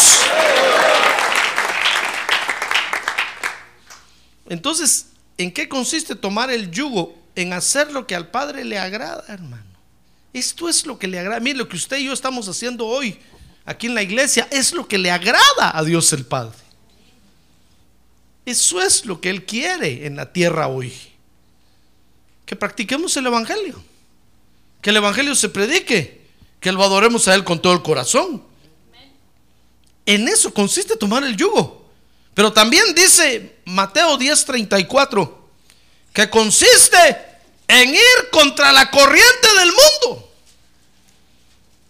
[4.48, 5.08] Entonces,
[5.38, 7.18] ¿en qué consiste tomar el yugo?
[7.36, 9.66] En hacer lo que al Padre le agrada, hermano.
[10.32, 11.42] Esto es lo que le agrada.
[11.42, 13.20] Mire, lo que usted y yo estamos haciendo hoy
[13.66, 16.56] aquí en la iglesia es lo que le agrada a Dios el Padre.
[18.46, 20.94] Eso es lo que Él quiere en la tierra hoy.
[22.46, 23.82] Que practiquemos el Evangelio.
[24.82, 26.26] Que el Evangelio se predique.
[26.60, 28.44] Que lo adoremos a Él con todo el corazón.
[30.06, 31.86] En eso consiste tomar el yugo.
[32.34, 35.46] Pero también dice Mateo 10:34
[36.14, 36.98] que consiste
[37.68, 40.32] en ir contra la corriente del mundo.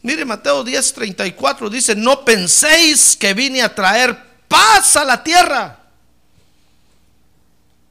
[0.01, 5.79] Mire, Mateo 10:34 dice, no penséis que vine a traer paz a la tierra.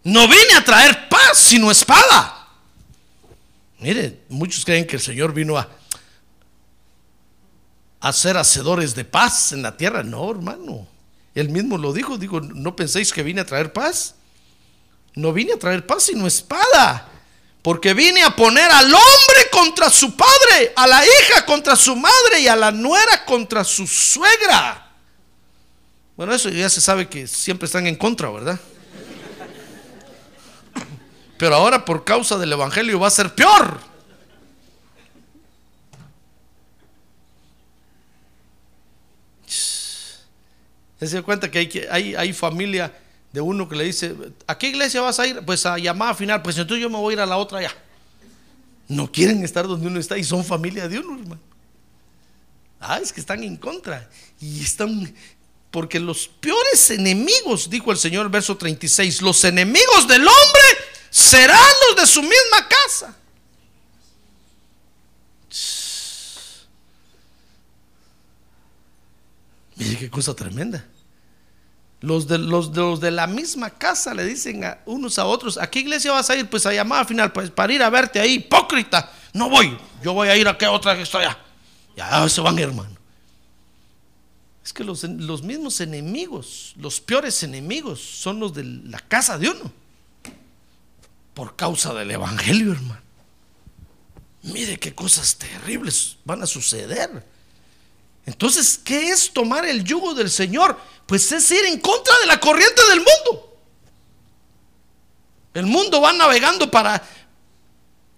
[0.04, 2.33] No vine a traer paz, sino espada.
[3.84, 5.68] Mire, muchos creen que el Señor vino a,
[8.00, 10.02] a ser hacedores de paz en la tierra.
[10.02, 10.88] No, hermano.
[11.34, 14.14] Él mismo lo dijo, digo, no penséis que vine a traer paz.
[15.14, 17.10] No vine a traer paz, sino espada.
[17.60, 22.40] Porque vine a poner al hombre contra su padre, a la hija contra su madre
[22.40, 24.92] y a la nuera contra su suegra.
[26.16, 28.58] Bueno, eso ya se sabe que siempre están en contra, ¿verdad?
[31.44, 33.78] Pero ahora por causa del Evangelio va a ser peor.
[40.98, 42.98] Se dio cuenta que hay, hay, familia
[43.30, 44.16] de uno que le dice,
[44.46, 45.42] ¿a qué iglesia vas a ir?
[45.44, 47.76] Pues a llamada final, pues entonces yo me voy a ir a la otra allá.
[48.88, 51.42] No quieren estar donde uno está y son familia de uno, hermano.
[52.80, 54.08] Ah, es que están en contra.
[54.40, 55.14] Y están,
[55.70, 60.83] porque los peores enemigos, dijo el Señor, verso 36, los enemigos del hombre
[61.14, 63.14] serán los de su misma casa.
[69.76, 70.84] Mire qué cosa tremenda.
[72.00, 75.56] Los de, los, de los de la misma casa le dicen a unos a otros,
[75.56, 76.50] ¿a qué iglesia vas a ir?
[76.50, 79.12] Pues a llamada final, pues para ir a verte ahí, hipócrita.
[79.32, 81.38] No voy, yo voy a ir a qué otra que está allá.
[81.96, 82.96] Ya se van, hermano.
[84.64, 89.50] Es que los, los mismos enemigos, los peores enemigos, son los de la casa de
[89.50, 89.83] uno.
[91.34, 93.02] Por causa del Evangelio, hermano.
[94.42, 97.26] Mire qué cosas terribles van a suceder.
[98.26, 100.78] Entonces, ¿qué es tomar el yugo del Señor?
[101.06, 103.58] Pues es ir en contra de la corriente del mundo.
[105.54, 107.02] El mundo va navegando para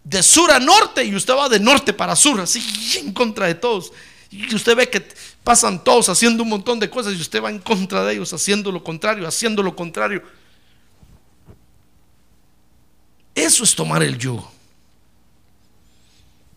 [0.02, 2.62] de sur a norte y usted va de norte para sur, así
[2.98, 3.92] en contra de todos.
[4.30, 5.06] Y usted ve que
[5.42, 8.70] pasan todos haciendo un montón de cosas y usted va en contra de ellos, haciendo
[8.72, 10.22] lo contrario, haciendo lo contrario.
[13.36, 14.50] Eso es tomar el yugo.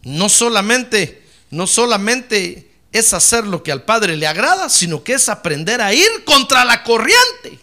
[0.03, 5.29] No solamente, no solamente es hacer lo que al Padre le agrada, sino que es
[5.29, 7.59] aprender a ir contra la corriente.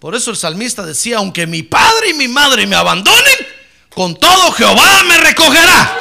[0.00, 3.46] Por eso el salmista decía, aunque mi padre y mi madre me abandonen,
[3.94, 5.98] con todo Jehová me recogerá.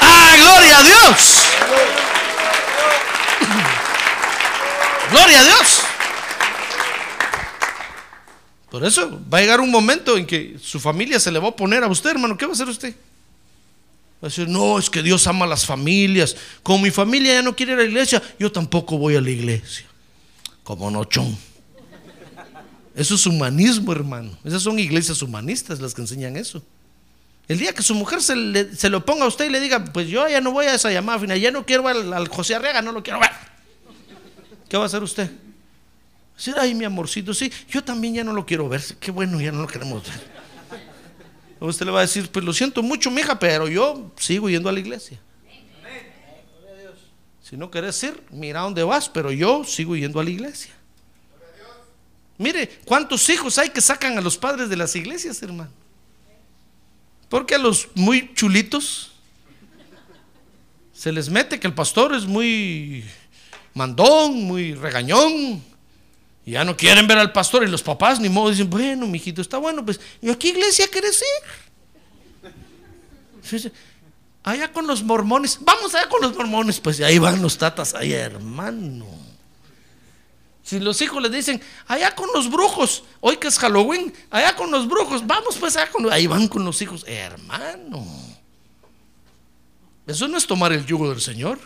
[0.00, 1.42] ¡Ah, gloria a Dios!
[5.10, 5.71] ¡Gloria a Dios!
[8.72, 11.48] Por eso va a llegar un momento en que su familia se le va a
[11.50, 12.38] oponer a usted, hermano.
[12.38, 12.94] ¿Qué va a hacer usted?
[14.14, 16.34] Va a decir, no, es que Dios ama a las familias.
[16.62, 19.28] Como mi familia ya no quiere ir a la iglesia, yo tampoco voy a la
[19.28, 19.84] iglesia.
[20.64, 21.36] Como nochón.
[22.96, 24.38] Eso es humanismo, hermano.
[24.42, 26.62] Esas son iglesias humanistas las que enseñan eso.
[27.48, 29.84] El día que su mujer se, le- se lo ponga a usted y le diga,
[29.84, 32.54] pues yo ya no voy a esa llamada final, ya no quiero al, al José
[32.54, 33.32] Arriaga, no lo quiero ver.
[34.70, 35.30] ¿Qué va a hacer usted?
[36.36, 38.82] Decir, ay, mi amorcito, sí, yo también ya no lo quiero ver.
[38.98, 40.20] Qué bueno, ya no lo queremos ver.
[41.60, 44.72] Usted le va a decir, pues lo siento mucho, mija, pero yo sigo yendo a
[44.72, 45.20] la iglesia.
[47.42, 50.72] Si no querés ir, mira dónde vas, pero yo sigo yendo a la iglesia.
[52.38, 55.70] Mire, ¿cuántos hijos hay que sacan a los padres de las iglesias, hermano?
[57.28, 59.12] Porque a los muy chulitos
[60.92, 63.04] Se les mete que el pastor es muy
[63.74, 65.62] mandón, muy regañón.
[66.44, 69.40] Y ya no quieren ver al pastor y los papás ni modo dicen, bueno, mijito,
[69.40, 71.22] está bueno, pues, ¿y a qué iglesia quieres
[73.52, 73.72] ir?
[74.42, 78.12] Allá con los mormones, vamos allá con los mormones, pues ahí van los tatas, ahí
[78.12, 79.06] hermano.
[80.64, 84.70] Si los hijos le dicen, allá con los brujos, hoy que es Halloween, allá con
[84.70, 88.04] los brujos, vamos pues allá con ahí van con los hijos, hermano.
[90.06, 91.58] Eso no es tomar el yugo del Señor.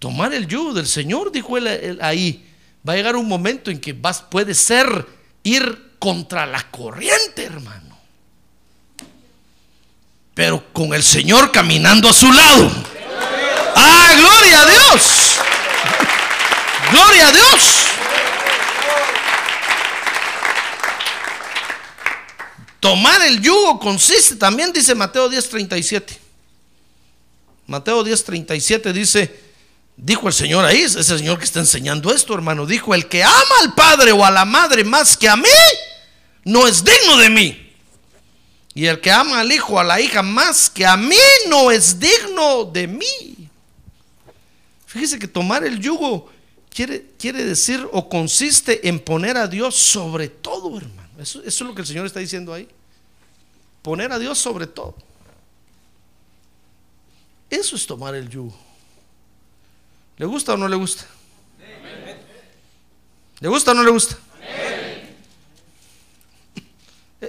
[0.00, 2.50] Tomar el yugo del Señor, dijo él, ahí.
[2.88, 5.06] Va a llegar un momento en que vas, puede ser
[5.42, 7.98] ir contra la corriente, hermano.
[10.34, 12.70] Pero con el Señor caminando a su lado.
[13.76, 15.36] ¡Ah, gloria a Dios!
[16.90, 17.76] ¡Gloria a Dios!
[22.80, 26.16] Tomar el yugo consiste, también dice Mateo 10:37.
[27.66, 29.49] Mateo 10:37 dice,
[30.02, 33.54] dijo el Señor ahí, ese señor que está enseñando esto, hermano, dijo, el que ama
[33.60, 35.48] al padre o a la madre más que a mí,
[36.44, 37.72] no es digno de mí.
[38.74, 41.16] Y el que ama al hijo o a la hija más que a mí,
[41.48, 43.48] no es digno de mí.
[44.86, 46.30] Fíjese que tomar el yugo
[46.70, 51.08] quiere, quiere decir o consiste en poner a Dios sobre todo, hermano.
[51.18, 52.66] Eso, es lo que el Señor está diciendo ahí.
[53.82, 54.96] Poner a Dios sobre todo.
[57.50, 58.69] Eso es tomar el yugo.
[60.20, 61.06] ¿Le gusta o no le gusta?
[63.40, 64.18] ¿Le gusta o no le gusta?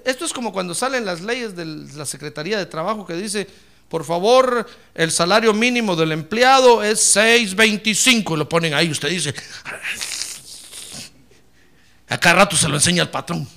[0.03, 3.47] Esto es como cuando salen las leyes de la Secretaría de Trabajo que dice,
[3.87, 8.35] por favor, el salario mínimo del empleado es 6.25.
[8.35, 9.33] Lo ponen ahí, usted dice,
[12.09, 13.47] acá rato se lo enseña el patrón.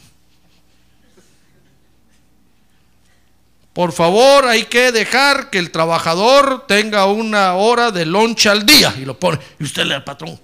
[3.75, 8.95] Por favor, hay que dejar que el trabajador tenga una hora de lonche al día.
[8.97, 9.41] Y lo pone.
[9.59, 10.41] Y usted le al patrón.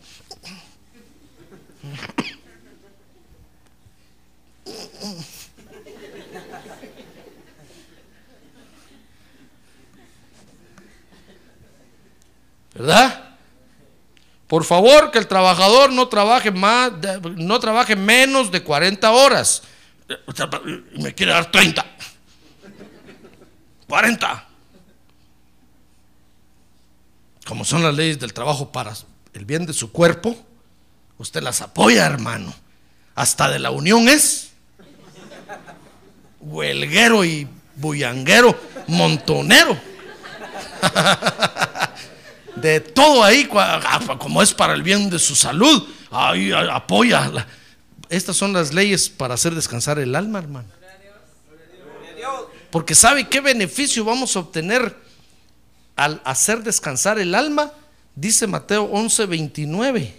[12.75, 13.37] ¿Verdad?
[14.49, 16.91] Por favor, que el trabajador no trabaje más,
[17.37, 19.63] no trabaje menos de 40 horas.
[20.97, 21.87] Me quiere dar 30.
[23.91, 24.45] 40.
[27.45, 28.95] Como son las leyes del trabajo para
[29.33, 30.37] el bien de su cuerpo,
[31.19, 32.55] usted las apoya, hermano.
[33.17, 34.53] Hasta de la unión es
[36.39, 39.77] huelguero y bullanguero, montonero.
[42.57, 43.49] De todo ahí,
[44.19, 47.47] como es para el bien de su salud, ahí apoya.
[48.11, 50.69] Estas son las leyes para hacer descansar el alma, hermano.
[52.71, 54.97] Porque ¿sabe qué beneficio vamos a obtener
[55.97, 57.73] al hacer descansar el alma?
[58.15, 60.17] Dice Mateo 11, 29.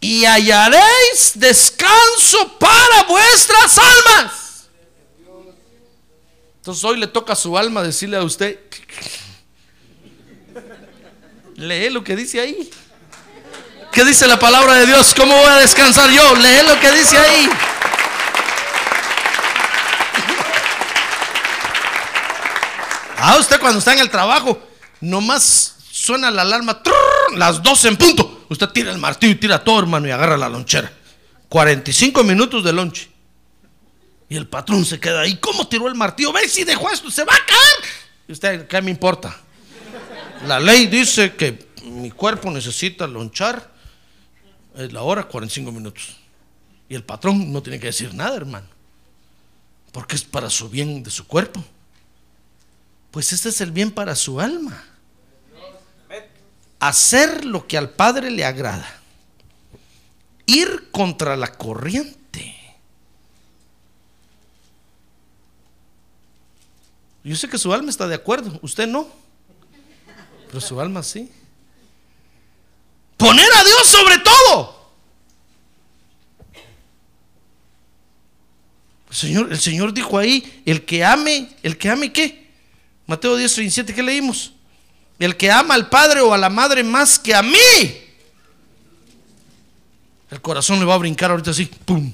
[0.00, 4.68] Y hallaréis descanso para vuestras almas.
[6.56, 8.58] Entonces hoy le toca a su alma decirle a usted,
[11.56, 12.70] lee lo que dice ahí.
[13.92, 15.12] ¿Qué dice la palabra de Dios?
[15.14, 16.34] ¿Cómo voy a descansar yo?
[16.36, 17.48] Lee lo que dice ahí.
[23.24, 24.60] Ah, usted cuando está en el trabajo,
[25.00, 26.82] nomás suena la alarma,
[27.36, 28.46] las 12 en punto.
[28.48, 30.92] Usted tira el martillo y tira todo, hermano, y agarra la lonchera.
[31.48, 33.08] 45 minutos de lonche.
[34.28, 35.36] Y el patrón se queda ahí.
[35.36, 36.32] ¿Cómo tiró el martillo?
[36.32, 37.92] Ve si dejó esto, se va a caer.
[38.26, 39.36] Y usted, ¿qué me importa?
[40.48, 43.72] La ley dice que mi cuerpo necesita lonchar.
[44.74, 46.16] Es la hora, 45 minutos.
[46.88, 48.66] Y el patrón no tiene que decir nada, hermano.
[49.92, 51.64] Porque es para su bien de su cuerpo
[53.12, 54.82] pues este es el bien para su alma.
[56.80, 59.00] Hacer lo que al Padre le agrada.
[60.46, 62.56] Ir contra la corriente.
[67.22, 69.06] Yo sé que su alma está de acuerdo, usted no.
[70.48, 71.30] Pero su alma sí.
[73.18, 74.82] Poner a Dios sobre todo.
[79.10, 82.41] El Señor, el Señor dijo ahí, el que ame, el que ame qué?
[83.12, 84.54] Mateo 10, 37, ¿qué leímos?
[85.18, 87.58] El que ama al padre o a la madre más que a mí.
[90.30, 92.10] El corazón le va a brincar ahorita así, ¡pum!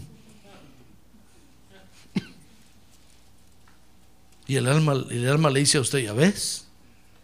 [4.49, 6.67] Y el alma, el alma le dice a usted, ya ves,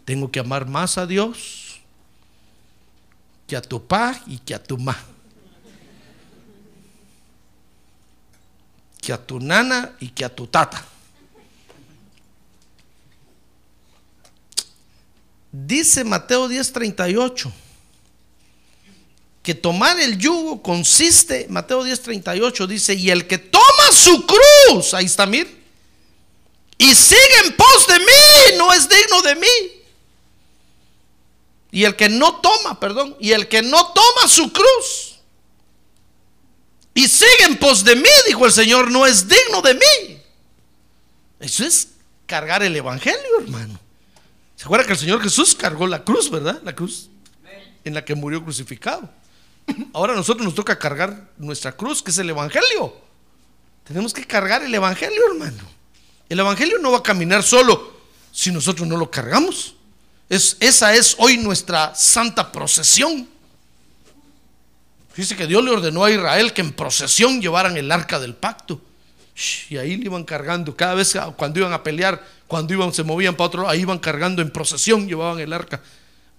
[0.05, 1.81] tengo que amar más a Dios
[3.49, 4.97] que a tu pa y que a tu ma.
[9.01, 10.93] Que a tu nana y que a tu tata.
[15.55, 17.52] Dice Mateo 10:38
[19.42, 25.05] que tomar el yugo consiste, Mateo 10:38 dice, y el que toma su cruz, ahí
[25.05, 25.62] está, mir,
[26.78, 29.82] y sigue en pos de mí, no es digno de mí.
[31.72, 35.16] Y el que no toma, perdón, y el que no toma su cruz
[36.94, 40.22] y sigue en pos de mí, dijo el Señor, no es digno de mí.
[41.40, 41.88] Eso es
[42.26, 43.84] cargar el Evangelio, hermano.
[44.57, 46.61] ¿Se acuerda que el Señor Jesús cargó la cruz, verdad?
[46.64, 47.11] La cruz
[47.84, 49.09] en la que murió crucificado.
[49.92, 52.94] Ahora a nosotros nos toca cargar nuestra cruz, que es el Evangelio.
[53.84, 55.62] Tenemos que cargar el Evangelio, hermano.
[56.28, 57.94] El Evangelio no va a caminar solo
[58.32, 59.76] si nosotros no lo cargamos.
[60.28, 63.28] Es, esa es hoy nuestra santa procesión.
[65.14, 68.80] Dice que Dios le ordenó a Israel que en procesión llevaran el arca del pacto.
[69.68, 70.74] Y ahí le iban cargando.
[70.76, 72.24] Cada vez cuando iban a pelear,
[72.55, 75.82] cuando iban, se movían para otro lado, ahí iban cargando en procesión, llevaban el arca.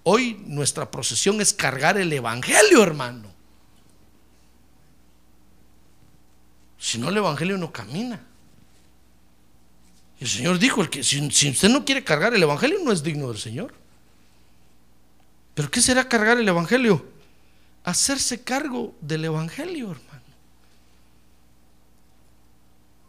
[0.02, 3.30] Hoy nuestra procesión es cargar el Evangelio, hermano.
[6.78, 8.18] Si no, el Evangelio no camina.
[10.18, 13.02] El Señor dijo, el que, si, si, usted no quiere cargar el Evangelio, no es
[13.02, 13.74] digno del Señor.
[15.52, 17.04] ¿Pero qué será cargar el Evangelio?
[17.84, 20.22] Hacerse cargo del Evangelio, hermano.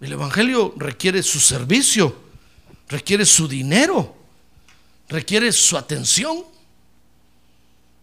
[0.01, 2.26] El Evangelio requiere su servicio,
[2.87, 4.15] requiere su dinero,
[5.09, 6.43] requiere su atención.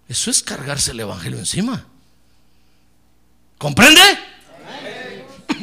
[0.08, 1.86] Eso es cargarse el Evangelio encima.
[3.58, 4.00] ¿Comprende?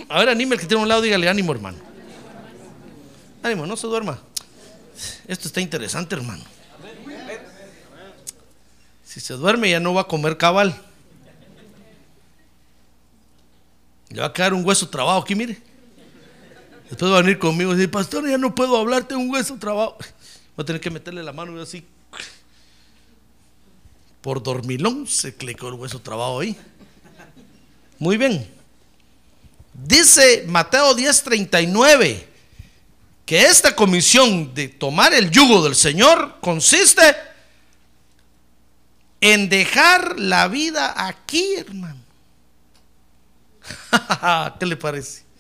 [0.10, 1.78] A ver, anime el que tiene un lado, dígale ánimo, hermano.
[3.44, 4.20] Ánimo, no se duerma.
[5.28, 6.44] Esto está interesante, hermano.
[9.06, 10.80] Si se duerme ya no va a comer cabal.
[14.10, 15.62] Le va a quedar un hueso trabado aquí, mire.
[16.92, 19.98] Después va a venir conmigo y decir, pastor, ya no puedo hablarte un hueso trabado.
[20.58, 21.86] Voy a tener que meterle la mano y así
[24.20, 26.56] por dormilón se le quedó el hueso trabado ahí.
[27.98, 28.46] Muy bien.
[29.74, 32.28] Dice Mateo 10:39
[33.26, 37.02] que esta comisión de tomar el yugo del Señor consiste
[39.22, 42.02] en dejar la vida aquí, hermano.
[44.60, 45.31] ¿Qué le parece?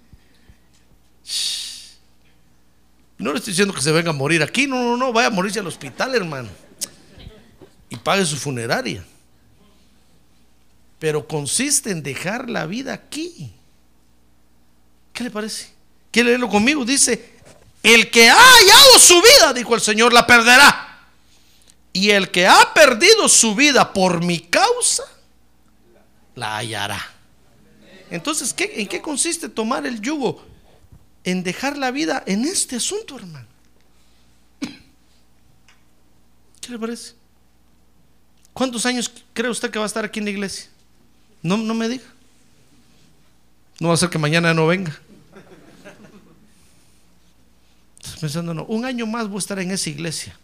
[3.17, 5.31] No le estoy diciendo que se venga a morir aquí, no, no, no, vaya a
[5.31, 6.49] morirse al hospital, hermano
[7.91, 9.05] y pague su funeraria.
[10.97, 13.51] Pero consiste en dejar la vida aquí.
[15.11, 15.69] ¿Qué le parece?
[16.09, 16.85] ¿Quiere leerlo conmigo?
[16.85, 17.33] Dice,
[17.83, 21.05] el que ha hallado su vida, dijo el Señor, la perderá.
[21.91, 25.03] Y el que ha perdido su vida por mi causa,
[26.35, 27.05] la hallará.
[28.09, 30.45] Entonces, ¿qué, ¿en qué consiste tomar el yugo?
[31.23, 33.47] En dejar la vida en este asunto, hermano.
[36.61, 37.13] ¿Qué le parece?
[38.53, 40.69] ¿Cuántos años cree usted que va a estar aquí en la iglesia?
[41.41, 42.05] No, no me diga.
[43.79, 44.99] No va a ser que mañana no venga.
[47.97, 50.37] Estás pensando, no, un año más voy a estar en esa iglesia.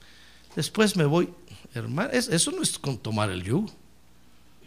[0.56, 1.30] Después me voy.
[1.74, 3.72] Hermano, eso no es con tomar el yugo.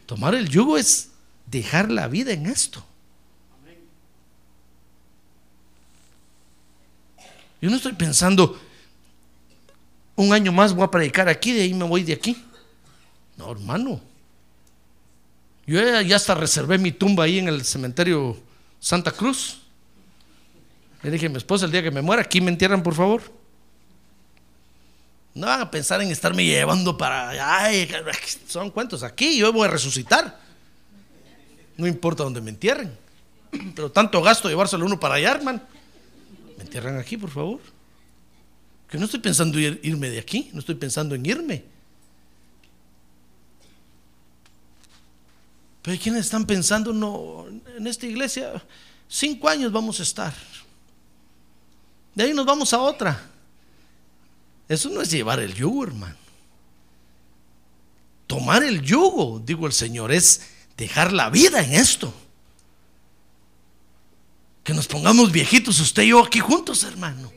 [0.07, 1.11] Tomar el yugo es
[1.47, 2.85] dejar la vida en esto.
[7.61, 8.59] Yo no estoy pensando,
[10.17, 12.43] un año más voy a predicar aquí, de ahí me voy de aquí.
[13.37, 14.01] No, hermano.
[15.67, 18.37] Yo ya, hasta reservé mi tumba ahí en el cementerio
[18.81, 19.61] Santa Cruz.
[21.03, 23.23] Le dije a mi esposa el día que me muera, aquí me entierran, por favor.
[25.33, 27.31] No van a pensar en estarme llevando para.
[27.63, 27.89] Ay,
[28.49, 29.03] son cuentos.
[29.03, 30.41] Aquí yo voy a resucitar.
[31.77, 32.97] No importa dónde me entierren.
[33.75, 35.61] Pero tanto gasto llevárselo uno para allá, hermano.
[36.61, 37.59] Me entierran aquí, por favor.
[38.87, 40.51] Que no estoy pensando en irme de aquí.
[40.53, 41.65] No estoy pensando en irme.
[45.81, 47.47] Pero hay quienes están pensando, no,
[47.79, 48.63] en esta iglesia
[49.09, 50.35] cinco años vamos a estar.
[52.15, 53.27] De ahí nos vamos a otra.
[54.69, 56.17] Eso no es llevar el yugo, hermano.
[58.27, 60.43] Tomar el yugo, digo el Señor, es
[60.77, 62.13] dejar la vida en esto.
[64.65, 67.33] Que nos pongamos viejitos, usted y yo aquí juntos, hermano.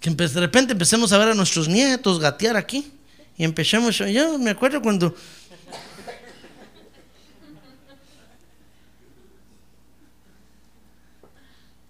[0.00, 2.92] Que de repente empecemos a ver a nuestros nietos gatear aquí.
[3.36, 5.14] Y empecemos, yo me acuerdo cuando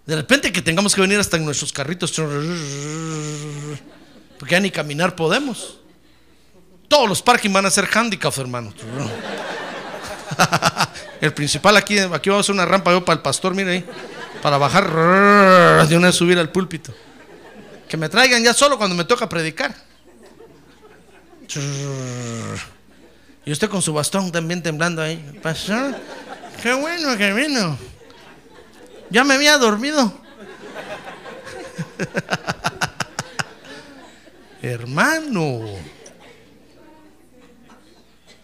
[0.09, 2.11] De repente que tengamos que venir hasta en nuestros carritos,
[4.39, 5.77] porque ya ni caminar podemos.
[6.87, 8.73] Todos los parking van a ser handicaps, hermano.
[11.21, 13.85] El principal aquí, aquí vamos a hacer una rampa yo para el pastor, mire ahí,
[14.41, 16.93] para bajar de una subir al púlpito.
[17.89, 19.75] Que me traigan ya solo cuando me toca predicar.
[23.45, 25.39] Y usted con su bastón también temblando ahí.
[25.41, 25.95] Pastor,
[26.61, 27.77] qué bueno que vino.
[29.09, 30.13] Ya me había dormido.
[34.61, 35.61] Hermano.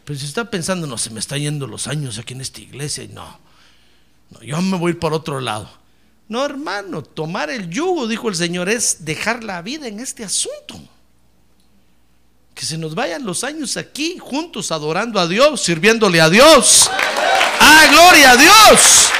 [0.06, 3.03] Pero si está pensando, no, se me está yendo los años aquí en esta iglesia.
[3.03, 3.39] Y no,
[4.41, 5.70] yo me voy por otro lado.
[6.28, 10.80] No, hermano, tomar el yugo, dijo el Señor, es dejar la vida en este asunto.
[12.53, 16.89] Que se nos vayan los años aquí juntos adorando a Dios, sirviéndole a Dios.
[17.60, 19.12] ¡Ah, gloria a Dios!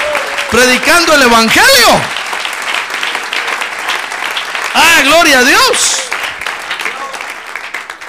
[0.50, 2.02] Predicando el Evangelio.
[4.74, 5.95] ¡Ah, gloria a Dios!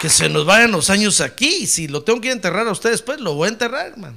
[0.06, 1.66] Que se nos vayan los años aquí.
[1.66, 4.16] Si lo tengo que enterrar a ustedes, pues lo voy a enterrar, hermano.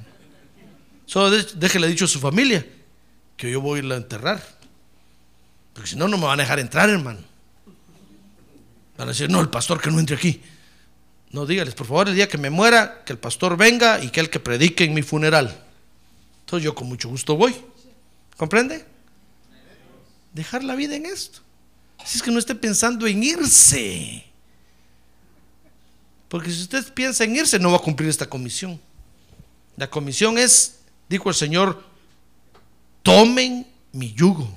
[1.04, 2.64] Solo déjele dicho a su familia
[3.36, 4.40] que yo voy a irla a enterrar.
[5.72, 7.18] Porque si no, no me van a dejar entrar, hermano.
[8.96, 10.40] Van a decir, no, el pastor que no entre aquí.
[11.32, 14.20] No, dígales, por favor, el día que me muera, que el pastor venga y que
[14.20, 15.60] el que predique en mi funeral.
[16.42, 17.52] Entonces yo con mucho gusto voy.
[18.36, 18.84] ¿Comprende?
[20.34, 21.40] Dejar la vida en esto.
[22.04, 24.29] Si es que no esté pensando en irse.
[26.30, 28.80] Porque si usted piensa en irse, no va a cumplir esta comisión.
[29.76, 30.78] La comisión es,
[31.08, 31.84] dijo el Señor,
[33.02, 34.48] tomen mi yugo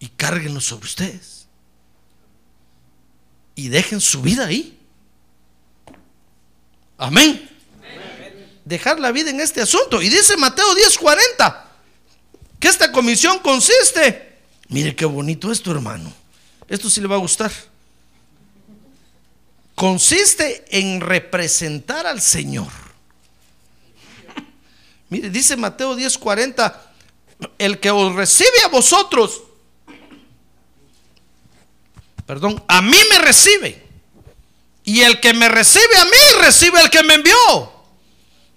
[0.00, 1.46] y cárguenlo sobre ustedes
[3.54, 4.76] y dejen su vida ahí.
[6.98, 7.48] Amén.
[8.64, 10.02] Dejar la vida en este asunto.
[10.02, 11.64] Y dice Mateo 10:40
[12.58, 14.40] que esta comisión consiste.
[14.68, 16.12] Mire qué bonito esto, hermano.
[16.66, 17.52] Esto sí le va a gustar.
[19.74, 22.68] Consiste en representar al Señor.
[25.08, 26.74] Mire, dice Mateo 10:40,
[27.58, 29.42] el que os recibe a vosotros
[32.32, 33.82] perdón, a mí me recibe.
[34.84, 37.72] Y el que me recibe a mí, recibe al que me envió.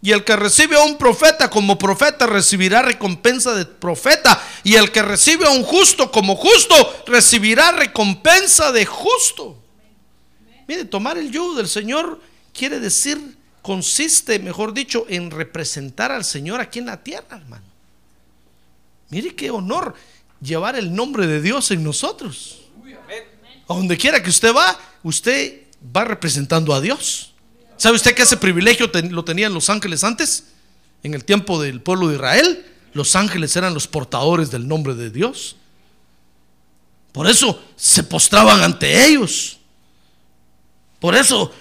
[0.01, 4.41] Y el que recibe a un profeta como profeta recibirá recompensa de profeta.
[4.63, 9.57] Y el que recibe a un justo como justo recibirá recompensa de justo.
[10.68, 12.22] Mire, tomar el yugo del Señor
[12.53, 17.66] quiere decir, consiste, mejor dicho, en representar al Señor aquí en la tierra, hermano.
[19.09, 19.95] Mire qué honor
[20.41, 22.61] llevar el nombre de Dios en nosotros.
[23.68, 25.63] A donde quiera que usted va, usted
[25.95, 27.34] va representando a Dios.
[27.78, 30.45] ¿Sabe usted que ese privilegio lo tenían los ángeles antes?
[31.03, 35.09] En el tiempo del pueblo de Israel, los ángeles eran los portadores del nombre de
[35.09, 35.55] Dios.
[37.11, 39.59] Por eso se postraban ante ellos.
[41.05, 41.51] Por eso,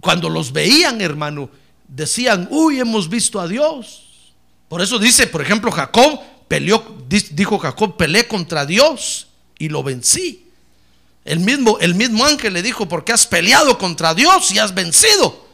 [0.00, 1.50] cuando los veían, hermano,
[1.86, 4.32] decían, uy, hemos visto a Dios.
[4.66, 9.26] Por eso dice, por ejemplo, Jacob peleó, dijo Jacob, peleé contra Dios
[9.58, 10.50] y lo vencí.
[11.26, 15.46] El mismo, el mismo ángel le dijo, porque has peleado contra Dios y has vencido.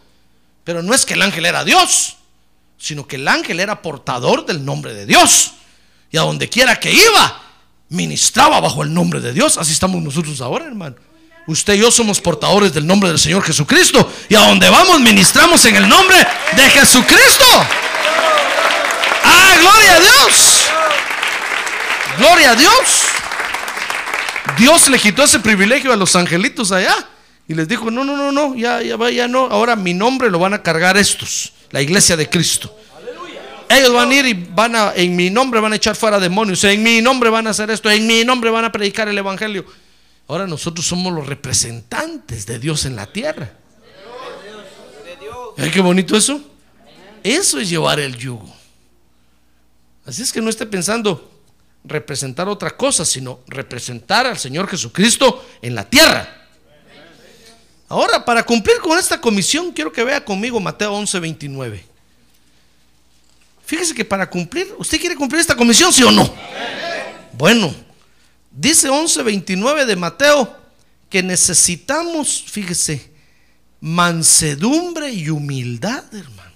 [0.63, 2.19] Pero no es que el ángel era Dios,
[2.79, 5.55] sino que el ángel era portador del nombre de Dios.
[6.13, 7.43] Y a donde quiera que iba,
[7.89, 9.59] ministraba bajo el nombre de Dios.
[9.59, 11.10] Así estamos nosotros ahora, hermano.
[11.51, 14.09] Usted y yo somos portadores del nombre del Señor Jesucristo.
[14.29, 16.17] Y a donde vamos, ministramos en el nombre
[16.55, 17.45] de Jesucristo.
[19.25, 20.65] ¡Ah, gloria a Dios!
[22.19, 23.03] ¡Gloria a Dios!
[24.59, 26.95] Dios le quitó ese privilegio a los angelitos allá
[27.49, 30.39] y les dijo, no, no, no, no, ya, ya, ya no, ahora mi nombre lo
[30.39, 32.73] van a cargar estos, la iglesia de Cristo.
[33.69, 36.63] Ellos van a ir y van a, en mi nombre van a echar fuera demonios,
[36.63, 39.65] en mi nombre van a hacer esto, en mi nombre van a predicar el evangelio.
[40.31, 43.53] Ahora nosotros somos los representantes de Dios en la tierra.
[45.59, 46.41] ¿Ay, qué bonito eso?
[47.25, 48.49] Eso es llevar el yugo.
[50.07, 51.33] Así es que no esté pensando,
[51.83, 56.47] representar otra cosa, sino representar al Señor Jesucristo en la tierra.
[57.89, 61.85] Ahora, para cumplir con esta comisión, quiero que vea conmigo Mateo 11, 29.
[63.67, 66.33] Fíjese que para cumplir, ¿usted quiere cumplir esta comisión, sí o no?
[67.33, 67.75] Bueno,
[68.51, 70.57] dice 11, 29 de Mateo
[71.09, 73.11] que necesitamos, fíjese,
[73.81, 76.51] mansedumbre y humildad, hermano.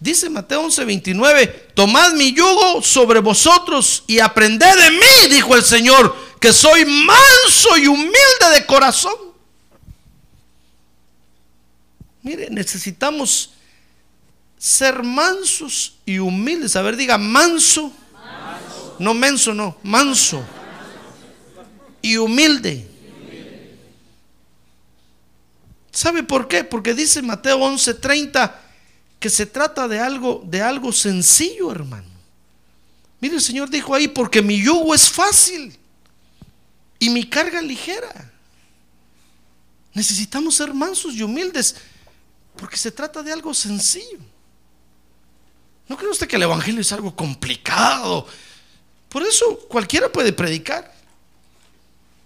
[0.00, 6.16] Dice Mateo 11:29, tomad mi yugo sobre vosotros y aprended de mí, dijo el Señor,
[6.40, 9.14] que soy manso y humilde de corazón.
[12.22, 13.50] Mire, necesitamos
[14.56, 16.76] ser mansos y humildes.
[16.76, 17.92] A ver, diga manso.
[18.98, 20.44] No menso, no, manso.
[22.02, 22.88] Y humilde.
[25.90, 26.64] ¿Sabe por qué?
[26.64, 28.54] Porque dice Mateo 11:30
[29.18, 32.06] que se trata de algo, de algo sencillo, hermano.
[33.20, 35.76] Mire, el Señor dijo ahí, porque mi yugo es fácil
[37.00, 38.30] y mi carga ligera.
[39.92, 41.74] Necesitamos ser mansos y humildes
[42.56, 44.18] porque se trata de algo sencillo.
[45.88, 48.26] ¿No cree usted que el Evangelio es algo complicado?
[49.08, 50.94] Por eso cualquiera puede predicar.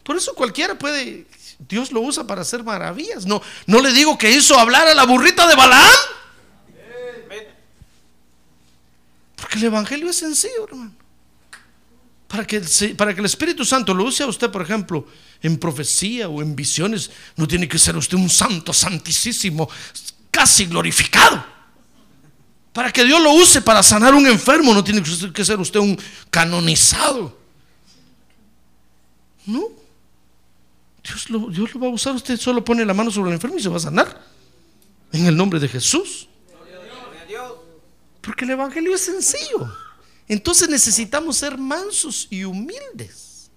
[0.02, 1.26] Por eso cualquiera puede,
[1.68, 3.24] Dios lo usa para hacer maravillas.
[3.24, 5.90] No, no le digo que hizo hablar a la burrita de Balaam.
[9.36, 10.92] Porque el Evangelio es sencillo, hermano.
[12.26, 12.60] Para que,
[12.96, 15.06] para que el Espíritu Santo lo use a usted, por ejemplo,
[15.42, 19.68] en profecía o en visiones, no tiene que ser usted un santo, santísimo,
[20.30, 21.44] casi glorificado.
[22.72, 25.98] Para que Dios lo use para sanar un enfermo, no tiene que ser usted un
[26.30, 27.36] canonizado.
[29.44, 29.68] No.
[31.02, 32.14] Dios lo, Dios lo va a usar.
[32.14, 34.26] Usted solo pone la mano sobre el enfermo y se va a sanar.
[35.12, 36.28] En el nombre de Jesús.
[38.22, 39.70] Porque el Evangelio es sencillo.
[40.28, 43.50] Entonces necesitamos ser mansos y humildes.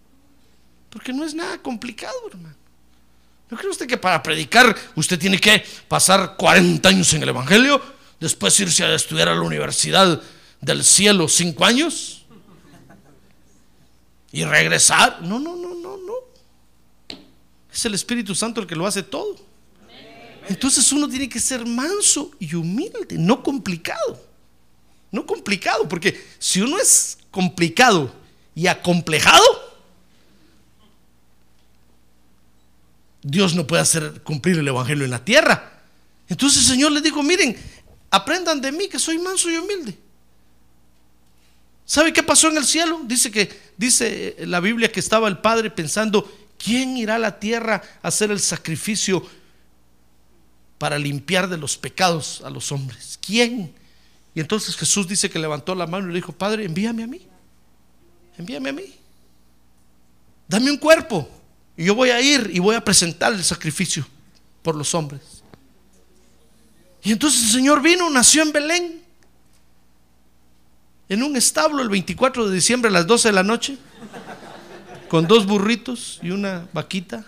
[0.90, 2.56] Porque no es nada complicado, hermano.
[3.50, 7.95] ¿No cree usted que para predicar usted tiene que pasar 40 años en el Evangelio?
[8.20, 10.22] Después irse a estudiar a la Universidad
[10.62, 12.26] del Cielo cinco años?
[14.32, 15.22] ¿Y regresar?
[15.22, 16.14] No, no, no, no, no.
[17.72, 19.36] Es el Espíritu Santo el que lo hace todo.
[20.48, 24.24] Entonces uno tiene que ser manso y humilde, no complicado.
[25.12, 28.14] No complicado, porque si uno es complicado
[28.54, 29.44] y acomplejado,
[33.22, 35.82] Dios no puede hacer cumplir el Evangelio en la tierra.
[36.28, 37.58] Entonces el Señor les dijo, miren,
[38.16, 39.98] aprendan de mí que soy manso y humilde.
[41.86, 43.02] ¿Sabe qué pasó en el cielo?
[43.06, 47.82] Dice que dice la Biblia que estaba el Padre pensando, ¿quién irá a la tierra
[48.02, 49.26] a hacer el sacrificio
[50.78, 53.20] para limpiar de los pecados a los hombres?
[53.22, 53.74] ¿Quién?
[54.34, 57.22] Y entonces Jesús dice que levantó la mano y le dijo, Padre, envíame a mí.
[58.38, 58.96] Envíame a mí.
[60.48, 61.30] Dame un cuerpo.
[61.78, 64.08] Y yo voy a ir y voy a presentar el sacrificio
[64.62, 65.35] por los hombres.
[67.06, 69.04] Y entonces el Señor vino, nació en Belén,
[71.08, 73.78] en un establo el 24 de diciembre a las 12 de la noche,
[75.08, 77.24] con dos burritos y una vaquita.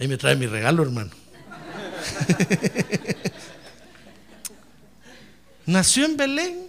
[0.00, 1.10] Ahí me trae mi regalo, hermano.
[5.66, 6.66] Nació en Belén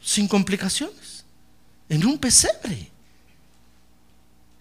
[0.00, 1.26] sin complicaciones,
[1.90, 2.91] en un pesebre.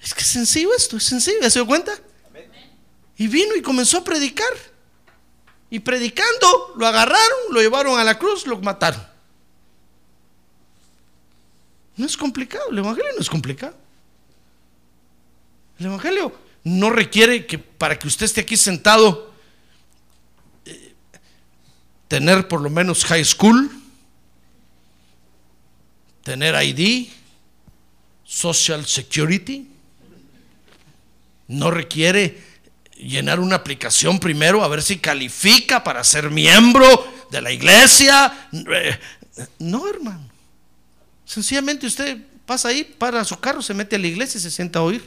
[0.02, 1.94] Es que es sencillo esto, es sencillo, se dio cuenta?
[3.18, 4.52] Y vino y comenzó a predicar.
[5.70, 9.02] Y predicando, lo agarraron, lo llevaron a la cruz, lo mataron.
[11.96, 13.76] No es complicado, el Evangelio no es complicado.
[15.80, 19.34] El Evangelio no requiere que para que usted esté aquí sentado,
[20.66, 20.94] eh,
[22.08, 23.72] tener por lo menos high school,
[26.24, 27.10] tener ID,
[28.24, 29.68] Social Security.
[31.48, 32.42] No requiere
[32.96, 36.88] llenar una aplicación primero a ver si califica para ser miembro
[37.32, 38.50] de la iglesia.
[38.52, 39.00] Eh,
[39.60, 40.30] no, hermano.
[41.26, 44.80] Sencillamente usted pasa ahí, para su carro, se mete a la iglesia y se sienta
[44.80, 45.04] a oír.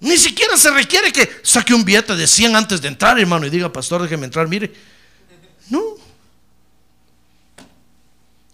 [0.00, 3.50] Ni siquiera se requiere que saque un billete de 100 antes de entrar, hermano, y
[3.50, 4.72] diga, pastor, déjeme entrar, mire.
[5.68, 5.82] No.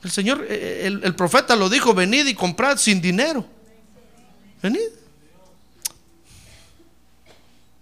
[0.03, 3.47] El Señor, eh, el, el profeta lo dijo, venid y comprad sin dinero.
[4.63, 4.81] Venid.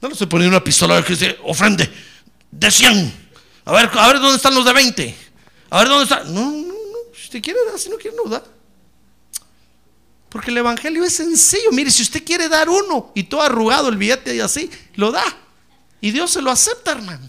[0.01, 1.91] No le estoy poniendo una pistola que dice, ofrende
[2.51, 3.31] de 100.
[3.67, 5.17] A ver, a ver dónde están los de 20.
[5.71, 6.35] A ver dónde están.
[6.35, 6.99] No, no, no.
[7.15, 8.43] Si usted quiere dar, si no quiere, no da.
[10.31, 11.71] Porque el evangelio es sencillo.
[11.73, 15.25] Mire, si usted quiere dar uno y todo arrugado el billete y así, lo da.
[16.01, 17.29] Y Dios se lo acepta, hermano.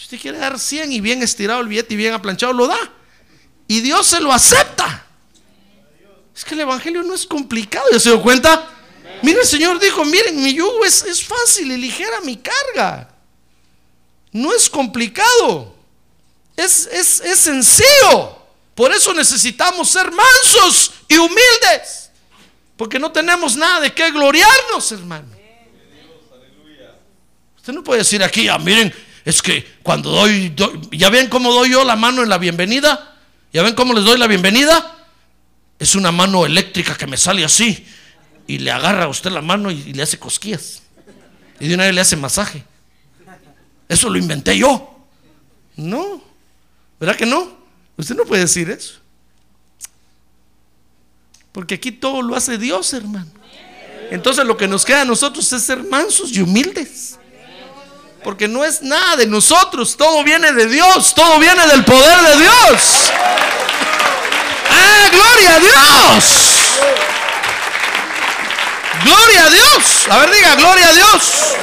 [0.00, 2.78] Si usted quiere dar 100 y bien estirado el billete y bien aplanchado, lo da.
[3.68, 5.04] Y Dios se lo acepta.
[6.34, 7.84] Es que el evangelio no es complicado.
[7.92, 8.66] ¿Ya se dio cuenta?
[9.20, 13.10] Mire, el Señor dijo: Miren, mi yugo es, es fácil y ligera mi carga.
[14.32, 15.76] No es complicado.
[16.56, 18.38] Es, es, es sencillo.
[18.74, 22.10] Por eso necesitamos ser mansos y humildes.
[22.78, 25.28] Porque no tenemos nada de qué gloriarnos, hermano.
[27.54, 28.94] Usted no puede decir aquí, ah, miren,
[29.24, 30.54] es que cuando doy,
[30.92, 33.16] ya ven cómo doy yo la mano en la bienvenida,
[33.52, 34.96] ya ven cómo les doy la bienvenida.
[35.78, 37.86] Es una mano eléctrica que me sale así
[38.46, 40.82] y le agarra a usted la mano y, y le hace cosquillas.
[41.58, 42.64] Y de una vez le hace masaje.
[43.88, 45.06] Eso lo inventé yo.
[45.76, 46.22] No,
[46.98, 47.58] ¿verdad que no?
[47.96, 49.00] Usted no puede decir eso.
[51.52, 53.30] Porque aquí todo lo hace Dios, hermano.
[54.10, 57.18] Entonces lo que nos queda a nosotros es ser mansos y humildes.
[58.22, 62.36] Porque no es nada de nosotros, todo viene de Dios, todo viene del poder de
[62.38, 63.10] Dios.
[65.10, 66.24] gloria a Dios.
[69.04, 70.08] Gloria a Dios.
[70.10, 71.56] A ver, diga, gloria a Dios.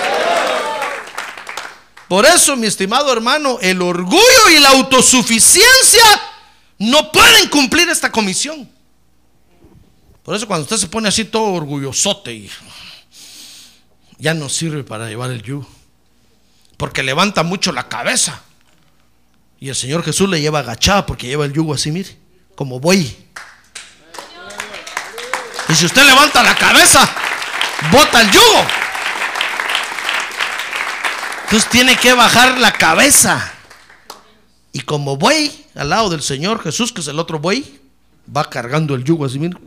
[2.08, 6.04] Por eso, mi estimado hermano, el orgullo y la autosuficiencia
[6.80, 8.70] no pueden cumplir esta comisión.
[10.24, 12.50] Por eso cuando usted se pone así todo orgullosote y
[14.18, 15.77] ya no sirve para llevar el yugo.
[16.78, 18.42] Porque levanta mucho la cabeza.
[19.60, 22.16] Y el Señor Jesús le lleva agachada porque lleva el yugo así, mire,
[22.56, 23.28] como buey.
[25.70, 27.10] Y si usted levanta la cabeza,
[27.92, 28.66] bota el yugo.
[31.44, 33.54] Entonces tiene que bajar la cabeza.
[34.72, 37.80] Y como buey, al lado del Señor Jesús, que es el otro buey,
[38.36, 39.58] va cargando el yugo así, mire.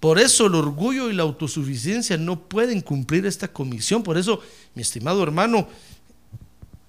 [0.00, 4.02] Por eso el orgullo y la autosuficiencia no pueden cumplir esta comisión.
[4.02, 4.40] Por eso,
[4.74, 5.68] mi estimado hermano,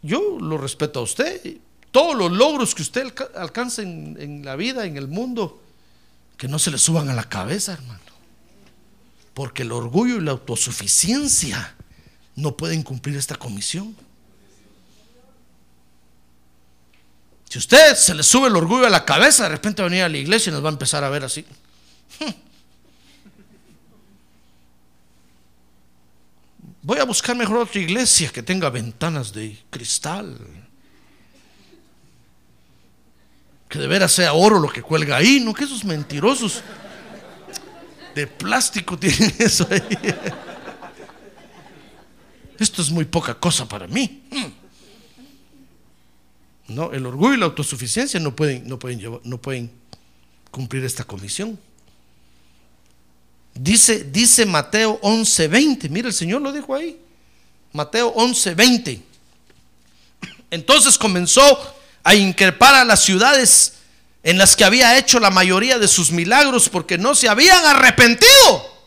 [0.02, 1.58] yo lo respeto a usted.
[1.92, 5.60] Todos los logros que usted alcance en, en la vida, en el mundo,
[6.38, 8.00] que no se le suban a la cabeza, hermano.
[9.34, 11.76] Porque el orgullo y la autosuficiencia
[12.36, 13.96] no pueden cumplir esta comisión.
[17.50, 20.04] Si usted se le sube el orgullo a la cabeza, de repente va a venir
[20.04, 21.44] a la iglesia y nos va a empezar a ver así.
[26.82, 30.38] Voy a buscar mejor otra iglesia que tenga ventanas de cristal.
[33.68, 36.64] Que de veras sea oro lo que cuelga ahí, no que esos mentirosos
[38.16, 39.82] de plástico tienen eso ahí.
[42.58, 44.24] Esto es muy poca cosa para mí.
[46.68, 49.72] No, el orgullo y la autosuficiencia no pueden, no pueden, no pueden
[50.52, 51.60] cumplir esta comisión.
[53.62, 55.90] Dice, dice Mateo 11:20.
[55.90, 56.98] Mira, el Señor lo dijo ahí.
[57.74, 59.02] Mateo 11:20.
[60.50, 63.74] Entonces comenzó a increpar a las ciudades
[64.24, 68.80] en las que había hecho la mayoría de sus milagros porque no se habían arrepentido.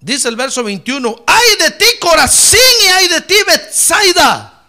[0.00, 4.64] Dice el verso 21, ay de ti Corazín y ay de ti Bethsaida,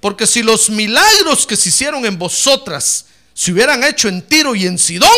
[0.00, 4.66] porque si los milagros que se hicieron en vosotras se hubieran hecho en Tiro y
[4.66, 5.08] en Sidón,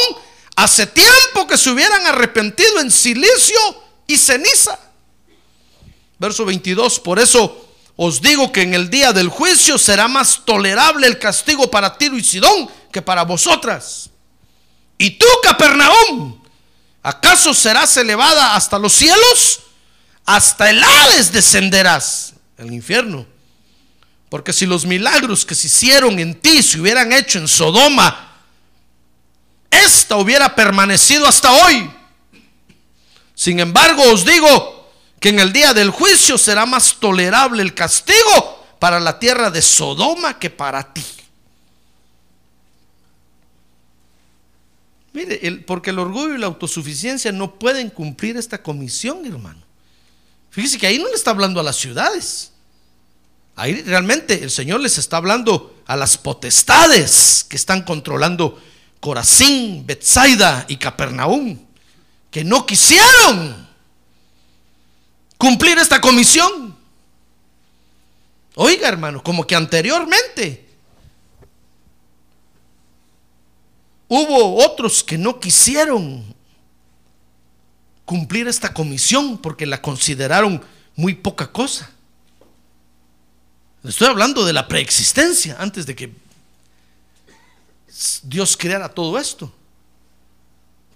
[0.57, 3.59] Hace tiempo que se hubieran arrepentido en silicio
[4.07, 4.79] y ceniza.
[6.19, 11.07] Verso 22, por eso os digo que en el día del juicio será más tolerable
[11.07, 14.11] el castigo para Tiro y Sidón que para vosotras.
[14.99, 16.41] Y tú, Capernaum,
[17.03, 19.61] ¿acaso serás elevada hasta los cielos?
[20.25, 23.27] Hasta el Hades descenderás, el infierno.
[24.29, 28.34] Porque si los milagros que se hicieron en ti se hubieran hecho en Sodoma,
[29.83, 31.91] esta hubiera permanecido hasta hoy.
[33.35, 38.67] Sin embargo, os digo que en el día del juicio será más tolerable el castigo
[38.79, 41.05] para la tierra de Sodoma que para ti.
[45.15, 49.63] Mire, porque el orgullo y la autosuficiencia no pueden cumplir esta comisión, hermano.
[50.51, 52.53] Fíjese que ahí no le está hablando a las ciudades.
[53.57, 58.61] Ahí realmente el Señor les está hablando a las potestades que están controlando
[59.05, 61.59] Corazín, Betsaida y Capernaum,
[62.31, 63.69] que no quisieron
[65.37, 66.75] cumplir esta comisión.
[68.55, 70.67] Oiga, hermano, como que anteriormente
[74.09, 76.25] hubo otros que no quisieron
[78.07, 80.65] cumplir esta comisión porque la consideraron
[80.97, 81.91] muy poca cosa.
[83.85, 86.24] Estoy hablando de la preexistencia antes de que
[88.23, 89.53] Dios creara todo esto.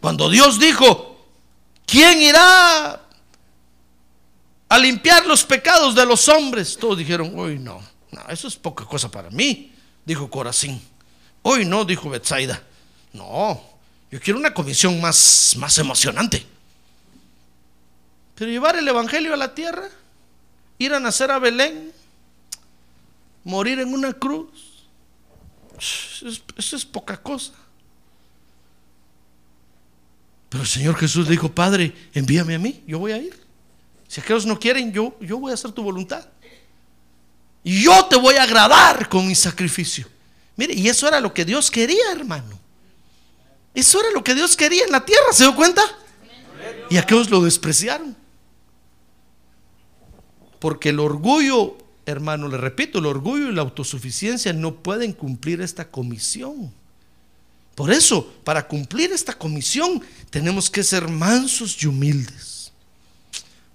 [0.01, 1.17] Cuando Dios dijo,
[1.87, 3.01] ¿quién irá
[4.69, 6.77] a limpiar los pecados de los hombres?
[6.77, 7.81] Todos dijeron, hoy no,
[8.11, 9.73] no, eso es poca cosa para mí,
[10.05, 10.81] dijo Corazín.
[11.43, 12.63] Hoy no, dijo Betsaida.
[13.13, 13.63] No,
[14.11, 16.47] yo quiero una comisión más, más emocionante.
[18.35, 19.89] Pero llevar el Evangelio a la tierra,
[20.79, 21.93] ir a nacer a Belén,
[23.45, 24.68] morir en una cruz,
[25.79, 27.53] eso es poca cosa.
[30.49, 33.39] Pero el Señor Jesús dijo, Padre, envíame a mí, yo voy a ir.
[34.07, 36.27] Si aquellos no quieren, yo, yo voy a hacer tu voluntad.
[37.63, 40.07] Y yo te voy a agradar con mi sacrificio.
[40.57, 42.59] Mire, y eso era lo que Dios quería, hermano.
[43.75, 45.83] Eso era lo que Dios quería en la tierra, ¿se dio cuenta?
[46.91, 48.17] Y aquellos lo despreciaron.
[50.59, 51.77] Porque el orgullo
[52.11, 56.73] hermano, le repito, el orgullo y la autosuficiencia no pueden cumplir esta comisión.
[57.75, 62.73] Por eso, para cumplir esta comisión, tenemos que ser mansos y humildes.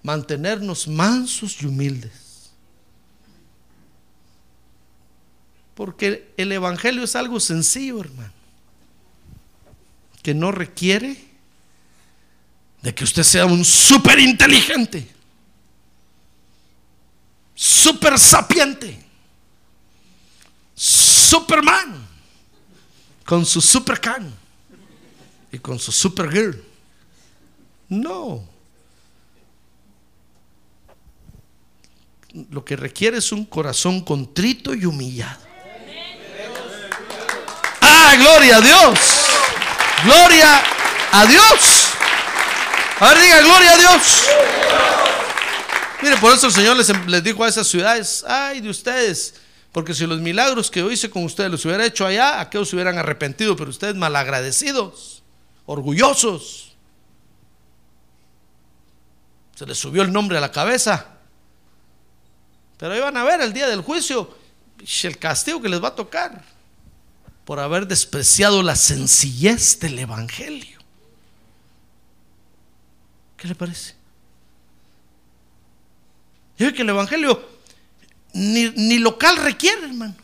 [0.02, 2.50] Mantenernos mansos y humildes.
[5.76, 8.32] Porque el Evangelio es algo sencillo, hermano.
[10.22, 11.16] Que no requiere
[12.82, 15.13] de que usted sea un súper inteligente,
[17.54, 19.04] súper sapiente,
[20.74, 22.06] Superman,
[23.24, 24.34] con su supercan
[25.52, 26.62] y con su supergirl.
[27.88, 28.48] No.
[32.50, 35.40] Lo que requiere es un corazón contrito y humillado.
[37.80, 38.98] Ah, gloria a Dios.
[40.04, 40.62] Gloria
[41.12, 41.88] a Dios.
[42.98, 44.24] A ver, diga, gloria a Dios.
[46.02, 49.34] Mire, por eso el Señor les, les dijo a esas ciudades, ay de ustedes,
[49.72, 52.76] porque si los milagros que yo hice con ustedes los hubiera hecho allá, aquellos se
[52.76, 55.22] hubieran arrepentido, pero ustedes malagradecidos,
[55.66, 56.76] orgullosos.
[59.54, 61.06] Se les subió el nombre a la cabeza.
[62.76, 64.36] Pero van a ver el día del juicio
[65.04, 66.44] el castigo que les va a tocar
[67.44, 70.78] por haber despreciado la sencillez del Evangelio.
[73.36, 73.94] ¿Qué le parece?
[76.58, 77.48] Yo que el Evangelio
[78.32, 80.14] ni, ni local requiere, hermano.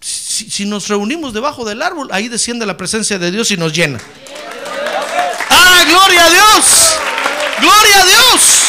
[0.00, 3.72] Si, si, nos reunimos debajo del árbol, ahí desciende la presencia de Dios y nos
[3.72, 3.98] llena.
[5.50, 6.96] ¡Ah, gloria a Dios!
[7.60, 8.68] ¡Gloria a Dios!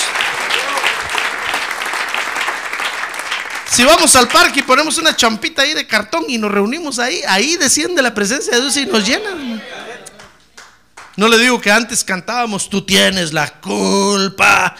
[3.72, 7.22] Si vamos al parque y ponemos una champita ahí de cartón y nos reunimos ahí,
[7.28, 9.30] ahí desciende la presencia de Dios y nos llena.
[11.20, 14.74] No le digo que antes cantábamos, tú tienes la culpa,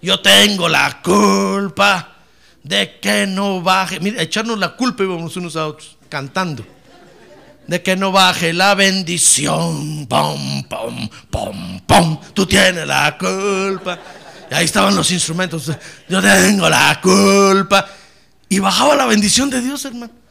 [0.00, 2.18] yo tengo la culpa
[2.62, 3.98] de que no baje.
[3.98, 6.64] Mira, echarnos la culpa íbamos unos a otros, cantando.
[7.66, 10.06] De que no baje la bendición.
[10.06, 12.20] Pom, pom, pom, pom.
[12.32, 13.98] Tú tienes la culpa.
[14.52, 15.68] Y ahí estaban los instrumentos.
[16.08, 17.88] Yo tengo la culpa.
[18.48, 20.21] Y bajaba la bendición de Dios, hermano.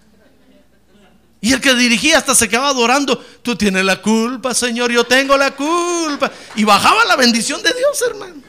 [1.43, 3.17] Y el que dirigía hasta se quedaba adorando.
[3.41, 6.31] Tú tienes la culpa, Señor, yo tengo la culpa.
[6.55, 8.41] Y bajaba la bendición de Dios, hermano.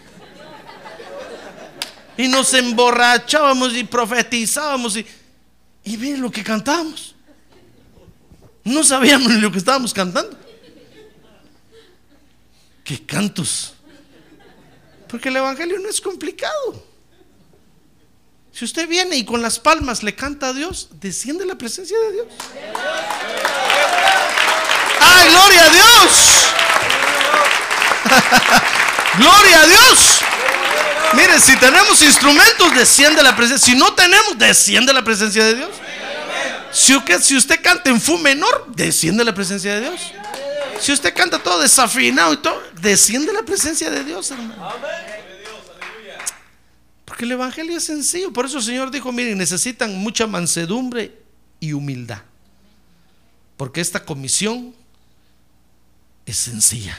[2.19, 4.99] Y nos emborrachábamos y profetizábamos.
[4.99, 5.07] Y,
[5.85, 7.15] y miren lo que cantábamos.
[8.63, 10.39] No sabíamos lo que estábamos cantando.
[12.85, 13.73] ¿Qué cantos?
[15.09, 16.92] Porque el Evangelio no es complicado.
[18.53, 22.13] Si usted viene y con las palmas le canta a Dios, desciende la presencia de
[22.13, 22.27] Dios.
[25.01, 26.45] ¡Ay, gloria a Dios!
[29.19, 30.21] ¡Gloria a Dios!
[31.15, 33.73] Mire, si tenemos instrumentos, desciende la presencia.
[33.73, 35.71] Si no tenemos, desciende la presencia de Dios.
[36.73, 40.13] Si usted, si usted canta en fu menor, desciende la presencia de Dios.
[40.81, 44.73] Si usted canta todo desafinado y todo, desciende la presencia de Dios, hermano.
[47.23, 48.33] El Evangelio es sencillo.
[48.33, 51.23] Por eso el Señor dijo, miren, necesitan mucha mansedumbre
[51.61, 52.23] y humildad.
[53.57, 54.75] Porque esta comisión
[56.27, 56.99] es sencilla.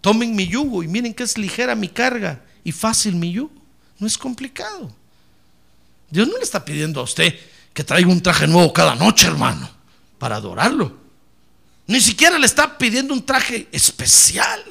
[0.00, 3.52] Tomen mi yugo y miren que es ligera mi carga y fácil mi yugo.
[3.98, 4.92] No es complicado.
[6.10, 7.34] Dios no le está pidiendo a usted
[7.72, 9.70] que traiga un traje nuevo cada noche, hermano,
[10.18, 10.96] para adorarlo.
[11.86, 14.64] Ni siquiera le está pidiendo un traje especial.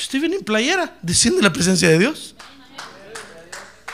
[0.00, 2.34] Si usted viene en playera, desciende la presencia de Dios.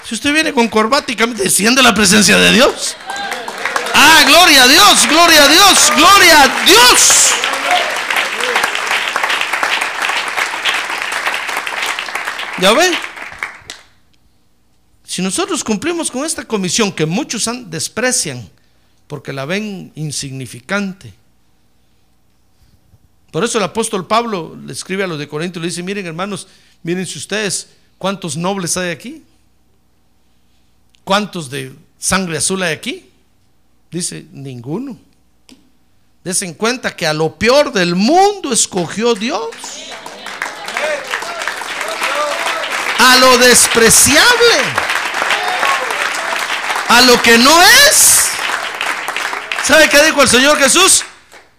[0.04, 2.94] Si usted viene con corbata y desciende la presencia de Dios.
[3.92, 7.30] Ah, gloria a Dios, gloria a Dios, gloria a Dios.
[12.60, 12.96] ¿Ya ve?
[15.02, 18.48] Si nosotros cumplimos con esta comisión que muchos desprecian
[19.08, 21.12] porque la ven insignificante,
[23.36, 26.06] por eso el apóstol Pablo le escribe a los de Corinto y le dice, miren
[26.06, 26.48] hermanos,
[26.82, 27.68] miren si ustedes
[27.98, 29.24] cuántos nobles hay aquí,
[31.04, 33.10] cuántos de sangre azul hay aquí.
[33.90, 34.98] Dice, ninguno.
[36.24, 39.50] Desen cuenta que a lo peor del mundo escogió Dios.
[42.98, 44.56] A lo despreciable.
[46.88, 48.30] A lo que no es.
[49.62, 51.04] ¿Sabe qué dijo el Señor Jesús?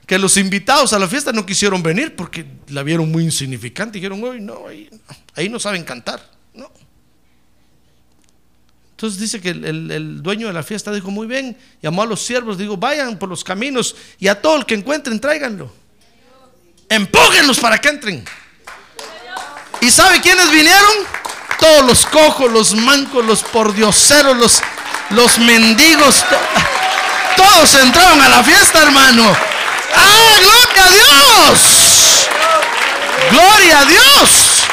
[0.07, 3.97] Que los invitados a la fiesta no quisieron venir porque la vieron muy insignificante.
[3.97, 4.65] Dijeron, hoy no,
[5.35, 6.25] ahí, no saben cantar.
[6.53, 6.71] No.
[8.91, 12.57] Entonces dice que el, dueño de la fiesta dijo, muy bien, llamó a los siervos,
[12.57, 15.69] digo, vayan por los caminos y a todo el que encuentren, tráiganlo.
[16.87, 18.23] Empújenlos para que entren.
[19.81, 21.05] ¿Y sabe quiénes vinieron?
[21.59, 24.61] Todos los cojos, los mancos, los pordioseros, los,
[25.09, 26.23] los mendigos.
[27.35, 29.46] todos entraron a la fiesta, hermano.
[29.93, 32.27] ¡Ah, gloria a Dios!
[33.31, 34.63] ¡Gloria a Dios!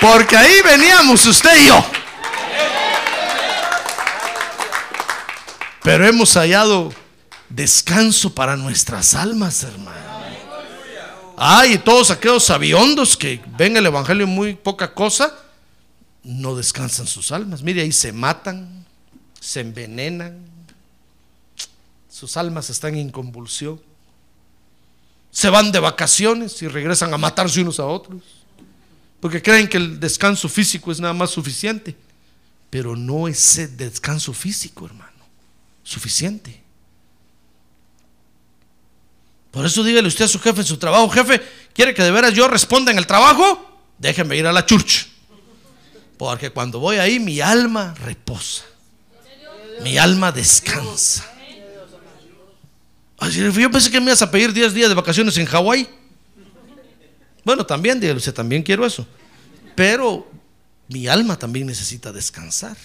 [0.00, 1.84] Porque ahí veníamos usted y yo.
[5.82, 6.92] Pero hemos hallado
[7.48, 10.14] descanso para nuestras almas, hermano.
[11.36, 15.34] Ay, todos aquellos aviondos que ven el Evangelio muy poca cosa,
[16.22, 17.62] no descansan sus almas.
[17.62, 18.86] Mire, ahí se matan,
[19.40, 20.46] se envenenan,
[22.14, 23.82] sus almas están en convulsión.
[25.32, 28.22] Se van de vacaciones y regresan a matarse unos a otros.
[29.18, 31.96] Porque creen que el descanso físico es nada más suficiente.
[32.70, 35.10] Pero no es el descanso físico, hermano,
[35.82, 36.62] suficiente.
[39.50, 41.42] Por eso dígale usted a su jefe en su trabajo, jefe,
[41.72, 43.80] ¿quiere que de veras yo responda en el trabajo?
[43.98, 45.08] Déjenme ir a la church.
[46.16, 48.62] Porque cuando voy ahí mi alma reposa.
[49.82, 51.33] Mi alma descansa.
[53.30, 55.88] Yo pensé que me ibas a pedir 10 días de vacaciones en Hawái.
[57.44, 59.06] Bueno, también, dígale también quiero eso.
[59.74, 60.30] Pero
[60.88, 62.76] mi alma también necesita descansar.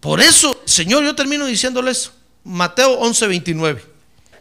[0.00, 2.12] Por eso, Señor, yo termino diciéndole eso.
[2.44, 3.80] Mateo 11:29.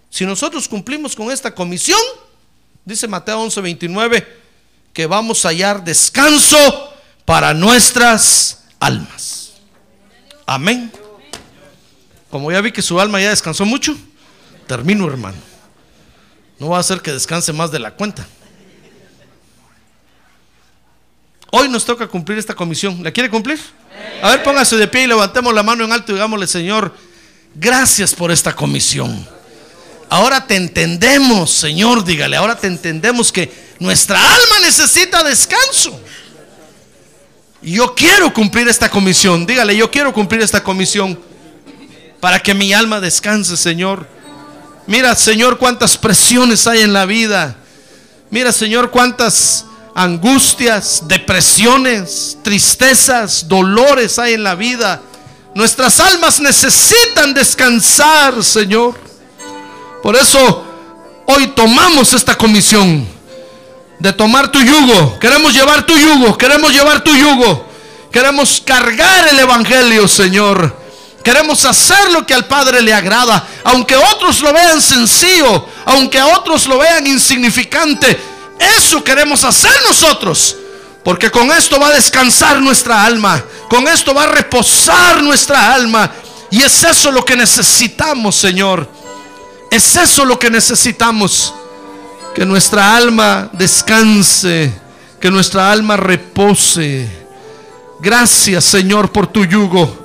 [0.10, 2.00] Si nosotros cumplimos con esta comisión,
[2.86, 4.26] dice Mateo 11:29,
[4.92, 6.94] que vamos a hallar descanso
[7.26, 9.54] para nuestras almas.
[10.46, 10.92] Amén.
[12.34, 13.96] Como ya vi que su alma ya descansó mucho,
[14.66, 15.38] termino hermano.
[16.58, 18.26] No va a hacer que descanse más de la cuenta.
[21.52, 23.04] Hoy nos toca cumplir esta comisión.
[23.04, 23.60] ¿La quiere cumplir?
[24.24, 26.96] A ver, póngase de pie y levantemos la mano en alto y digámosle, Señor,
[27.54, 29.28] gracias por esta comisión.
[30.10, 36.02] Ahora te entendemos, Señor, dígale, ahora te entendemos que nuestra alma necesita descanso.
[37.62, 41.32] Yo quiero cumplir esta comisión, dígale, yo quiero cumplir esta comisión
[42.24, 44.08] para que mi alma descanse, Señor.
[44.88, 47.58] Mira, Señor, cuántas presiones hay en la vida.
[48.30, 55.02] Mira, Señor, cuántas angustias, depresiones, tristezas, dolores hay en la vida.
[55.54, 58.96] Nuestras almas necesitan descansar, Señor.
[60.02, 60.64] Por eso
[61.26, 63.06] hoy tomamos esta comisión
[64.00, 65.20] de tomar tu yugo.
[65.20, 67.68] Queremos llevar tu yugo, queremos llevar tu yugo.
[68.14, 70.83] Queremos cargar el Evangelio, Señor.
[71.24, 76.68] Queremos hacer lo que al Padre le agrada, aunque otros lo vean sencillo, aunque otros
[76.68, 78.20] lo vean insignificante.
[78.78, 80.58] Eso queremos hacer nosotros,
[81.04, 86.12] porque con esto va a descansar nuestra alma, con esto va a reposar nuestra alma.
[86.52, 88.88] Y es eso lo que necesitamos, Señor.
[89.72, 91.54] Es eso lo que necesitamos.
[92.36, 94.72] Que nuestra alma descanse,
[95.20, 97.08] que nuestra alma repose.
[98.02, 100.03] Gracias Señor por tu yugo.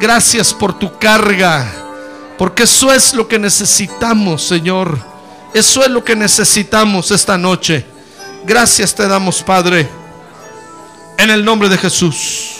[0.00, 1.70] Gracias por tu carga.
[2.38, 4.98] Porque eso es lo que necesitamos, Señor.
[5.52, 7.84] Eso es lo que necesitamos esta noche.
[8.46, 9.86] Gracias te damos, Padre.
[11.18, 12.59] En el nombre de Jesús.